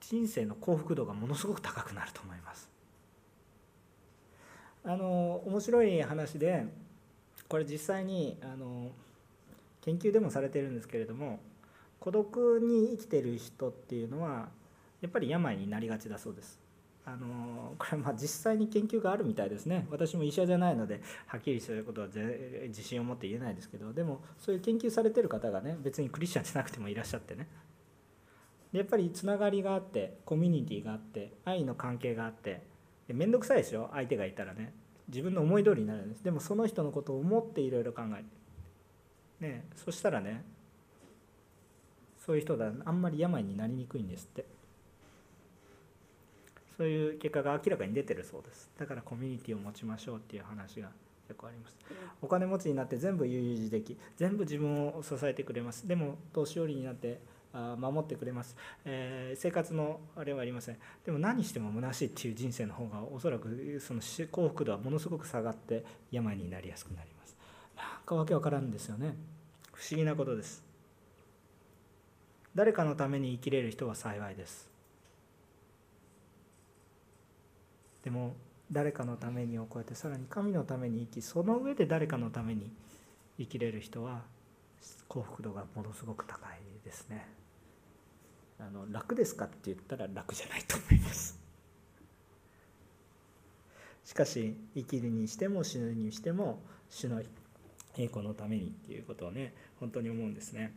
[0.00, 2.70] 人生の幸福度がものすごく高くなると思います。
[4.84, 6.64] あの面白い話で
[7.48, 8.90] これ実際にあの
[9.82, 11.40] 研究でもされてるんですけれども
[12.02, 14.48] 孤独に生きてる人っていうのは
[15.00, 16.58] やっぱり病になりがちだそうです。
[17.04, 19.86] あのこれはまあ実際に研究があるみたいですね。
[19.88, 27.46] 私も医者じゃないのではっきりそういうことは自信を持って言えないですけどでもそういう研究されてる方がね別にクリスチャンじゃなくてもいらっしゃってね。
[28.72, 32.62] やっぱりつながりがあってコミュニティがあって愛の関係があって
[33.06, 34.74] 面倒くさいですよ相手がいたらね。
[35.08, 36.24] 自分の思い通りになるんです。
[36.24, 38.24] でもその人のことを思っていろいろ考え
[39.40, 39.46] て。
[39.46, 40.44] ねそしたらね
[42.24, 44.44] そういう人があんまり病になりにくいんですって。
[46.76, 48.70] そういう結果が明らかに出てるそうです。
[48.78, 50.88] だからコミュニティを持ちましょうっていう話が
[51.28, 51.76] 結構あります。
[52.20, 53.96] お金持ちになって全部悠々自適。
[54.16, 55.86] 全部自分を支えてくれます。
[55.86, 57.20] でも年寄りになって
[57.52, 58.56] 守ってくれます、
[58.86, 60.78] えー、生活のあれはありません。
[61.04, 67.36] でも何しても虚しいっていう人生の方がおそらくその幸福度はものすごく下がって病になりやすくなります。
[67.76, 69.14] なんかわけわからんですよね。
[69.72, 70.64] 不思議なことです
[72.54, 74.68] 誰かのために生きれる人は幸いです。
[78.02, 78.34] でも
[78.70, 82.72] 誰かのためにを超えてさらに神のために生きその上で誰かのために
[83.38, 84.22] 生きれる人は
[85.08, 87.28] 幸福度がものすごく高いですね。
[88.58, 91.38] あの楽ですかって言ったら楽じゃないと思います。
[94.04, 97.20] しかし生きるにしても死ぬにしても主の
[97.96, 100.74] 栄光のためにっていうことをね本当に思うんですね。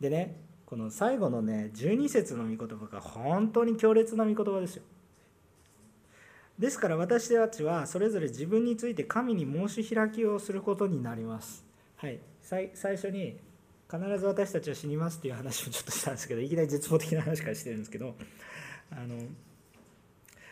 [0.00, 4.82] でねこの最後のね12節の御言葉が本当に強烈な御言葉ですよ。
[6.58, 11.64] ですから私たちはそれぞれ自分について神に申し開きをすることになります。
[11.96, 12.18] はい。
[12.42, 13.38] 最初に
[13.90, 18.14] 必ず私たちは死にますっていう話をちょっとしたんですけどいきなり絶望的な話からしてるんですけど
[18.90, 19.16] あの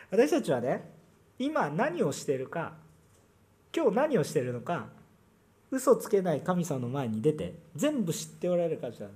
[0.09, 0.89] 私たちはね
[1.37, 2.73] 今何をしてるか
[3.75, 4.87] 今日何をしてるのか
[5.69, 9.07] 嘘つけない神様の前に出て全部知っておられるからじゃ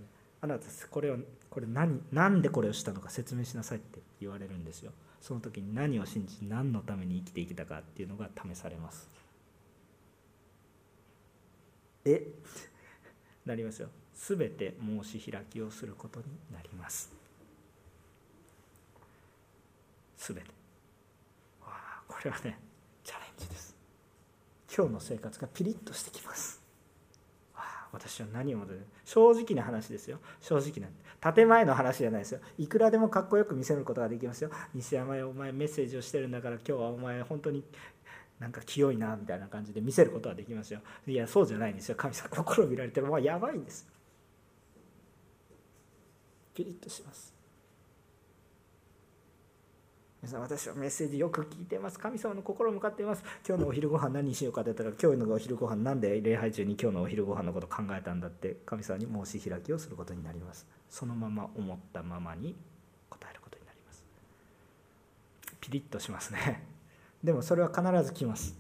[0.42, 1.18] あなたこれを
[1.50, 4.92] これ何何でこれをしたのか説明しなさいって言われるんですよ。
[5.22, 9.08] その時に何を信じ何のために生きていけたかっていうのが試されます。
[12.06, 12.26] え？
[13.46, 13.90] なりますよ。
[14.16, 17.12] 全て申し開きをすることになります。
[20.18, 20.44] 全て。
[22.08, 22.60] これはね
[23.04, 23.76] チャレンジです。
[24.76, 26.61] 今日の生活がピリッとしてきます。
[27.92, 28.86] 私は何を求める？
[29.04, 30.20] 正直な話ですよ。
[30.40, 30.88] 正直な
[31.34, 32.40] 建前の話じゃないですよ。
[32.58, 34.50] いくらでもかっこよく見せることができますよ。
[34.74, 37.64] 西山よお前メッセージをしてるんだから今日はお前本当に
[38.40, 40.80] なんか清いなみたいな感じで見せることはできますよ。
[41.06, 41.96] いやそうじゃないんですよ。
[41.96, 43.88] 神様心を見られてもうやばいんです
[46.54, 47.31] ピリッとします。
[50.22, 51.98] 皆さん私はメッセージよく聞いてます。
[51.98, 53.24] 神様の心向かっています。
[53.48, 60.68] 今日のお昼ご飯何にしようかって言ったら今日のお昼ご飯なんで礼拝中に今日のお昼ご飯のこと考えたんだって神様に申し開きをすることになります。
[60.92, 62.56] そのまま思ったままに
[63.10, 64.06] 答えることになります。
[65.60, 66.68] ピリッとしますね。
[67.24, 68.56] でもそれは必ず来ます。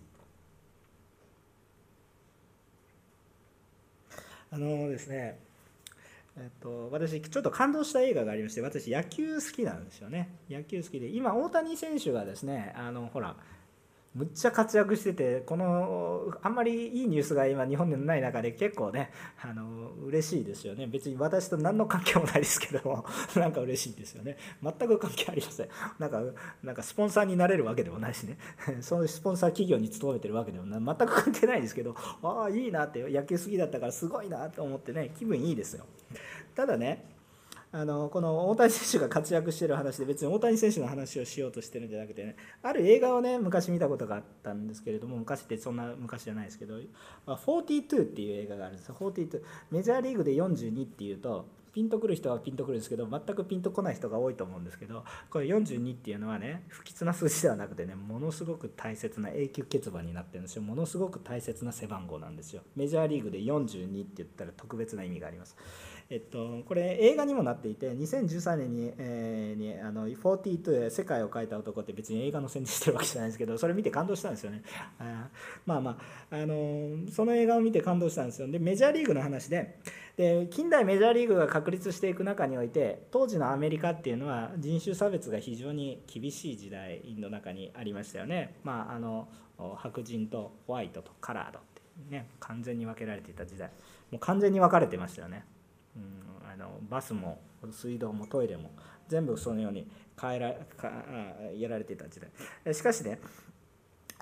[4.50, 5.40] あのですね
[6.38, 10.30] えっと、私ちょっと感動した映画がありまして私野球好きなんですよね。
[10.50, 13.36] 野球好きで今大谷選手がですねあのほら
[14.14, 19.10] むっちゃ活躍しててこのあんまりいいニュースが今日本でない中で結構ね
[19.42, 20.86] あの嬉しいですよね。
[20.88, 23.06] 別に私と何の関係もないですけども
[23.36, 24.38] なんか嬉しいですよね。
[24.62, 25.70] 全く関係ありません。
[25.98, 26.22] なんか
[26.62, 28.38] なんかスポンサーになれるわけでもないしね。
[28.82, 30.98] そういうスポンサー企業に勤めてるわけでもない。
[30.98, 35.86] 全く関係ないですけどああいいなって野球好きだったからすごいなと思ってね気分いいですよ。
[36.54, 37.11] ただね
[37.74, 46.76] あのこの大谷選手が活躍してる話で別に大谷選手の話をしようとしてるんじゃなくてねある映画をね昔見たことがあったんですけれども昔ってそんな昔じゃないですけど
[47.26, 48.96] 「42」っていう映画があるんですよ。
[49.00, 49.42] 42
[49.72, 60.62] メジャーリーグで42っていうとピンとくる人はピンとくるんですけど全くピンとこない人が多いと思うんですけどこれ42っていうのはね不吉な数字ではなくてねものすごく大切な永久欠番になってるんですよ。
[60.62, 62.64] ものすごく大切な背番号なんですよ。
[62.76, 65.56] メジャーリーグで42って言ったら特別な意味があります。
[66.14, 74.62] えっと、これ映画にもなっていて2013年に,、えー、にあの42世界を変えた男って別に映画の宣伝してるわけじゃないですけどそれ見て感動したんですよね。
[75.00, 75.30] あ
[75.66, 75.98] まあま
[76.30, 78.50] あ、あのその映画を見て感動したんですよ。
[78.50, 79.80] でメジャーリーグの話で
[80.18, 89.30] で近代メジャーリーグが確立していく中において当時のアメリカっていうのは人種差別が非常に厳しい時代の中にありましたよね、まあ、あの
[89.78, 93.72] 白人とホワイトとカラードってね完全に分けられていた時代。
[94.12, 95.46] もう完全に分かれてましたよね。
[95.96, 98.72] あのバスも水道もトイレも
[99.08, 99.90] 全部そのように
[100.20, 100.92] 変えらか
[101.56, 102.20] やられていた時
[102.66, 102.74] 代。
[102.74, 103.20] しかしね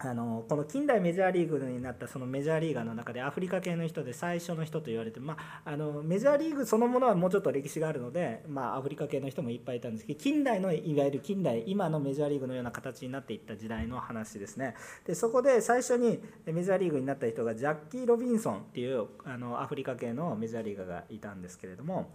[0.02, 14.76] あのこの近代メジャーリーグになったそのメジャーリーガーの中でアフリカ系の人で最初の人と言われて、まあ、あのメジャーリーグそのものはもうちょっと歴史があるので、まあ、アフリカ系の人もいっぱいいたんですけど近代のいわゆる近代今のメジャーリーグのような形になっていった時代の話ですね。
[15.06, 22.12] でそこで最初にメジャーリーグになった人がジャッキー・ロビンソンっていうあのアフリカ系のメジャーリーガーがいたんですけれども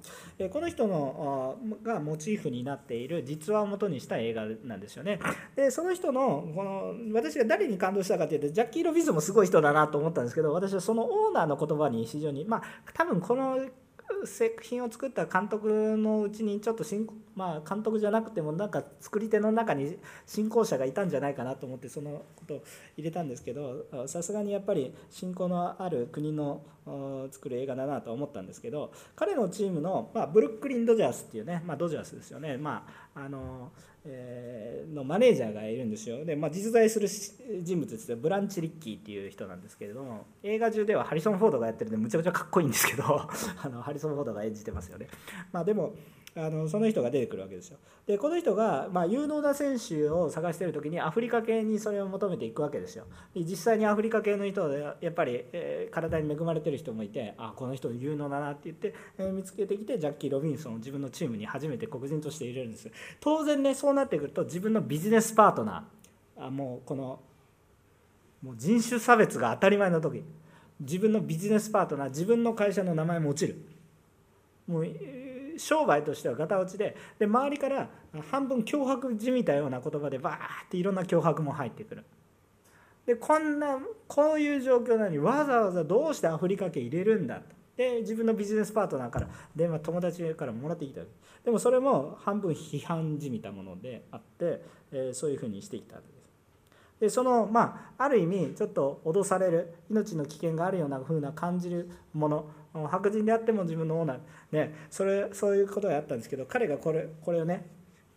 [0.51, 5.21] この人のがモチーフになっている実話をもとにした映画なんですよね。
[5.55, 12.63] でその人のこの私が誰にに感動したかというとジャッキー・ロビンソンもすごい人だなと思ったんですけど私はそのオーナーの言葉に非常にまあ
[12.95, 13.59] 多分この
[14.27, 22.63] 作品を作った監督のうちにちょっと進まあ監督じゃなくてもなんか作り手の中に信仰者がいたんじゃないかなと思ってそのことを
[22.97, 26.63] 入れたんですけどさすがにやっぱり信仰のある国の
[27.31, 33.71] 作る映画だなと思ったんですけど彼のチームの、まあ、ブルックリン・ドジャースっていうね、まあ、ドジャースですよね、まああの
[34.07, 36.25] えー、のマネージャーがいるんですよ。
[36.27, 37.09] で、まあ、実在する
[37.63, 43.05] 人物ですブランチ・リッキーっていう人なんですけれども映画中ではハリソン・フォードがやってるんでむちゃくちゃかっこいいんですけど
[43.63, 45.09] あのハリソン・フォードが演じてますよね、
[45.53, 45.95] まあ、でも
[46.37, 47.79] あのその人が出てくるわけですよ。
[48.07, 53.05] でこの人が、まあ、有能な選手を探している時にアフリカ系にそれを求めていくわけですよ。
[53.37, 62.91] 実際にアフリカ系の人でやっぱり、えー、体に恵まれてる人もいてあこの人有能だなって言って、えー、見つけてきてジャッキー・ロビンソンを自分のチームに初めて黒人として入れるんです。
[63.21, 67.21] 当然ねそうなってくると自分のビジネスパートナーあもうこの
[68.43, 70.25] もう人種差別が当たり前の時
[70.81, 73.57] 自分のビジネスパートナー自分の会社の名前も落ちる。
[74.67, 74.87] もう
[75.59, 77.89] 商売としてはガタ落ちでで周りから
[78.31, 80.37] 半分脅迫じみたような言葉でバー
[80.67, 82.05] っていろんな脅迫も入ってくる。
[83.07, 83.79] でこんな
[84.09, 87.37] こういう状況なのにわざわざどうしてアフリカ系入れるんだ？
[87.37, 87.43] と
[87.77, 91.03] で自分のビジネスパートナーから電話友達からもらってきた。
[91.45, 96.31] でもそれも半分批判じみたものであって、えー、そういうふうにしてきたわけです。
[97.01, 104.19] でそのまあある意味ちょっと脅される命の危険があるようなふうな感じるもの白人であっても自分のオーナー。
[104.53, 107.67] ねそれそういうことがあったんですけど彼がこれこれをね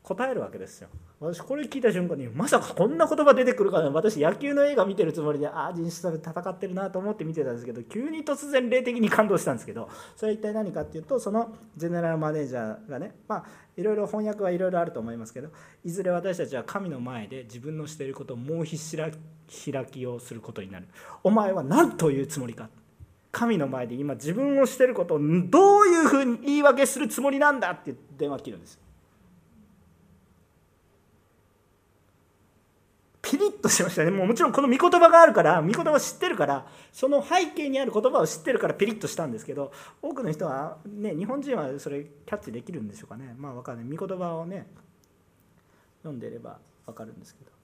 [0.03, 0.87] 答えるわけですよ。
[1.19, 3.89] 私これ聞いた瞬間にまさかこんな言葉出てくるかな。
[3.89, 13.45] 私野球の映画見てるつもりでああ人種差別戦ってるなと思って見てたんですけど急に突然霊的に感動したんですけどそれは一体何かっていうとそのジェネラルマネージャーがねまあ
[13.75, 15.49] いろいろ翻訳はいろいろあると思いますけど
[15.83, 20.87] いずれ私たちは神の前で自分のしていることをもうひしら開きをすることになる。
[21.23, 22.69] お前は何というつもりか。
[23.31, 28.79] 神の前で今自分をしていることをどういうふうに言い訳するつもりなんだって電話切るんです
[33.29, 34.11] ピリッとしましたね。
[34.11, 43.35] もうもちろんこの御言葉があるから御言葉を知ってるからその背景にある言葉を知ってるからピリッとしたんですけど多くの人はね日本人はそれキャッチできるんでしょうかね。
[43.37, 43.97] まあ分かんない。
[43.97, 44.67] 御言葉をね
[46.03, 47.56] 読んでれば分かるんですけど。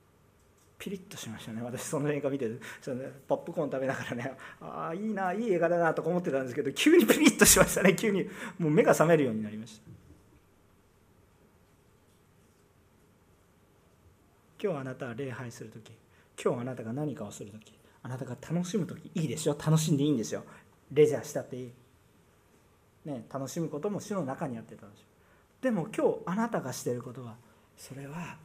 [0.83, 1.61] ピリッとしましたね。
[1.61, 7.95] 私その映画見てその、ね、ポップコーン食べながらねああいいないい映画だなとか思ってたんですけど急にピリッとしましたね。
[7.95, 8.27] 急に
[8.59, 9.81] もう目が覚めるようになりました。
[14.61, 15.93] 今日あなたは礼拝する時
[16.43, 19.57] 今日あなたが何かをする時あなたが楽しむ時いいですよ。
[19.57, 20.43] 楽しんでいいんですよ。
[20.91, 21.71] レジャーしたっていい、
[23.05, 25.05] ね、楽しむことも主の中にあって楽しむ
[25.61, 27.35] でも今日あなたがしてることは
[27.77, 28.35] それは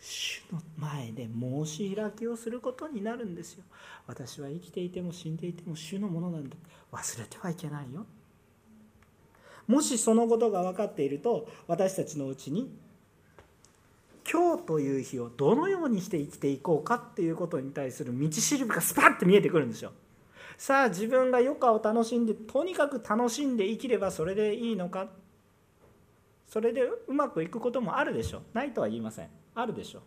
[0.00, 3.64] 主の前で申し開きをすることになるんですよ。
[4.06, 6.56] 私は生きていても死んでいても主のものなんだ。
[6.92, 8.06] 忘れてはいけないよ。
[9.66, 12.70] もしそのことが分かっていると私たちのうちに
[14.30, 19.92] 今日という日をどのようにして生きていこうかっていうことに対する道しるべがスパッて見えてくるんですよ。
[20.56, 25.08] さあ自分が余暇を楽しんでとにかく楽しんで生きればそれでいいのか。
[26.46, 28.38] それでうまくいくこともあるでしょ。
[28.38, 29.28] うないとは言いません。
[29.60, 30.02] あるでしょ。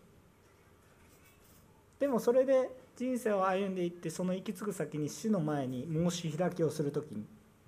[1.98, 7.26] でもそれで人生を歩んでいってその行き着く先に死の前に申し開きをする時に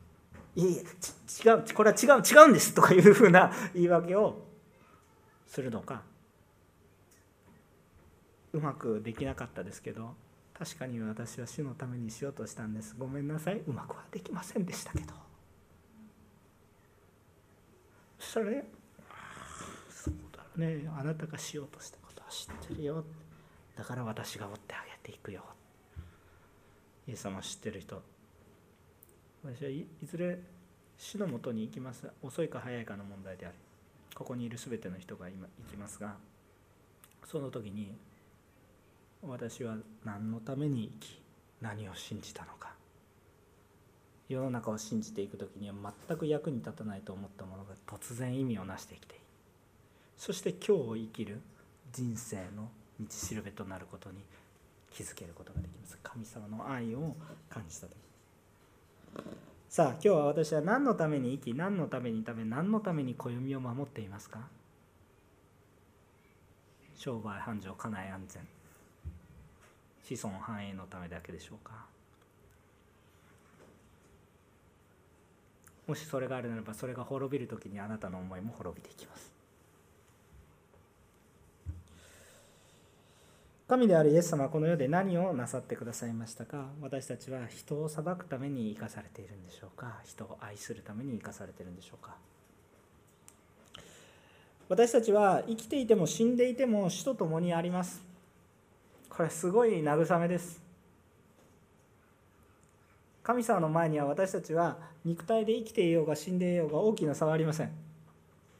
[0.57, 4.43] 「いえいえ違うこれは違う違うんです」とかいうふうな言い訳を
[5.47, 6.03] するのか。
[8.55, 10.14] うまくできなかったですけど
[10.57, 12.95] 確かに私は主のためにしようとしたんです。
[12.97, 13.59] ごめんなさい。
[13.66, 15.12] うまくはできませんでしたけど。
[18.18, 18.64] それ
[20.57, 23.05] ねあなたがしようとしたことは知ってるよ。
[23.76, 25.42] だから私が追ってあげていくよ。
[27.09, 28.02] イエス様知ってる人。
[29.44, 30.38] 私はいずれ
[30.96, 32.09] 主のもとに行きます。
[32.22, 33.55] 遅いか早いかの問題である。
[34.14, 36.14] ここにいる全ての人が今行きますが
[37.24, 37.92] その時に
[39.22, 41.22] 私は何のために生き
[41.61, 42.74] 何を信じたのか。
[44.28, 45.74] 世の中を信じていく時には
[46.09, 49.23] 全く役に立たないと思ったものが突然意味をなしてきている。
[50.16, 51.40] そして今日を生きる
[51.92, 54.16] 人生の道しるべとなることに
[54.90, 55.98] 気づけることができます。
[56.02, 57.14] 神様の愛を
[57.50, 57.96] 感じた時。
[59.68, 64.40] さあ今日は私は何のために生き何のために食べ何のために暦を守っていますか？
[66.96, 68.42] 商売繁盛家内安全。
[70.04, 71.72] 子孫繁栄のためだけでしょうか？
[75.88, 79.34] もしそれがあるならばそれが滅びる時にあなたの思いも滅びていきます。
[83.66, 86.66] 神であるイエス様はこの世で何をなさってくださいましたか？
[86.82, 90.00] 私たちは人を裁くために生かされているんでしょうか？
[90.04, 92.14] 人を愛するために生かされているんでしょうか？
[94.68, 98.02] 私たちは生きていても死んでいても死と共にあります。
[99.08, 100.62] これすごい慰めです。
[103.22, 107.70] 神様の前には私たちは肉体で生きていようが死んでいようが大きな差はありません。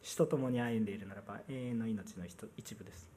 [0.02, 2.24] 死と共に歩んでいるならば永遠の命の
[2.57, 3.13] 一部です。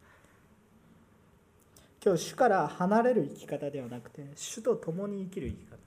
[2.04, 5.78] 今日主から離れる生き方ではなくて主と共に生きる生き方。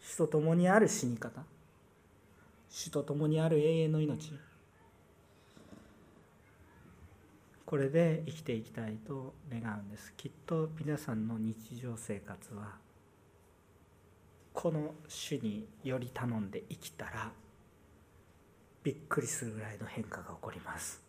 [0.00, 1.42] 主と共にある死に方。
[2.68, 4.32] 主と共にある永遠の命。
[7.64, 10.12] これで生きていきたいと願うんです。
[10.16, 12.78] きっと皆さんの日常生活は
[14.52, 17.30] この主により頼んで生きたら
[18.82, 21.00] びっくりするぐらいの変化が起こります。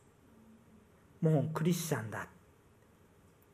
[1.22, 2.28] もうクリスチャンだ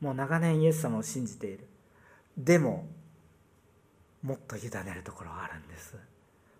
[0.00, 1.66] もう長年イエス様を信じている。
[2.36, 2.86] でも
[4.22, 5.96] もっと委ねるところがあるんです。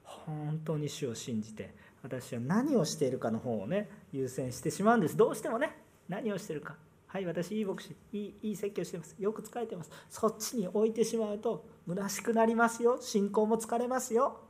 [0.05, 5.16] 本当に主を信じて私は何をしているかの方をね優先してしまうんです。
[5.16, 5.76] どうしてもね
[6.09, 6.76] 何をしてるか。
[7.07, 9.16] はい私いい牧師いいいい説教してます。
[9.18, 9.91] よく疲れてます。
[10.11, 12.99] そっちに置いてしまうと虚しくなりますよ。
[13.01, 14.41] 信仰も疲れますよ。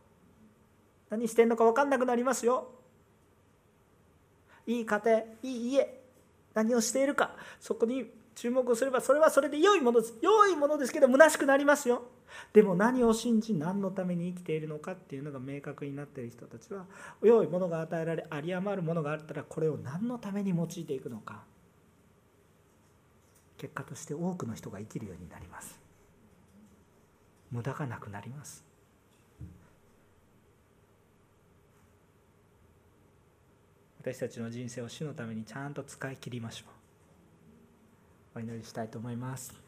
[1.10, 2.70] 何してんのか分かんなくなりますよ。
[4.66, 6.00] いい家庭いい家
[6.54, 7.36] 何をしているか。
[7.60, 8.10] そこに
[8.40, 12.04] 注目をすればそれはそれで良いものです良いものですけど虚しくなりますよ。
[12.52, 16.86] でも何を信じ何のために生きているのかっていうのが明確になっている人たちは
[17.20, 21.42] 良いものが与えられ有り余るものがあったらこれを何のために用いていくのか
[23.56, 25.80] 結果として多くの人が生きるようになります。
[27.50, 28.64] 無駄がなくなります。
[34.00, 36.77] 私たちの人生を主のためにちゃんと使い切りましょう。
[38.34, 39.67] お祈りしたいと思います。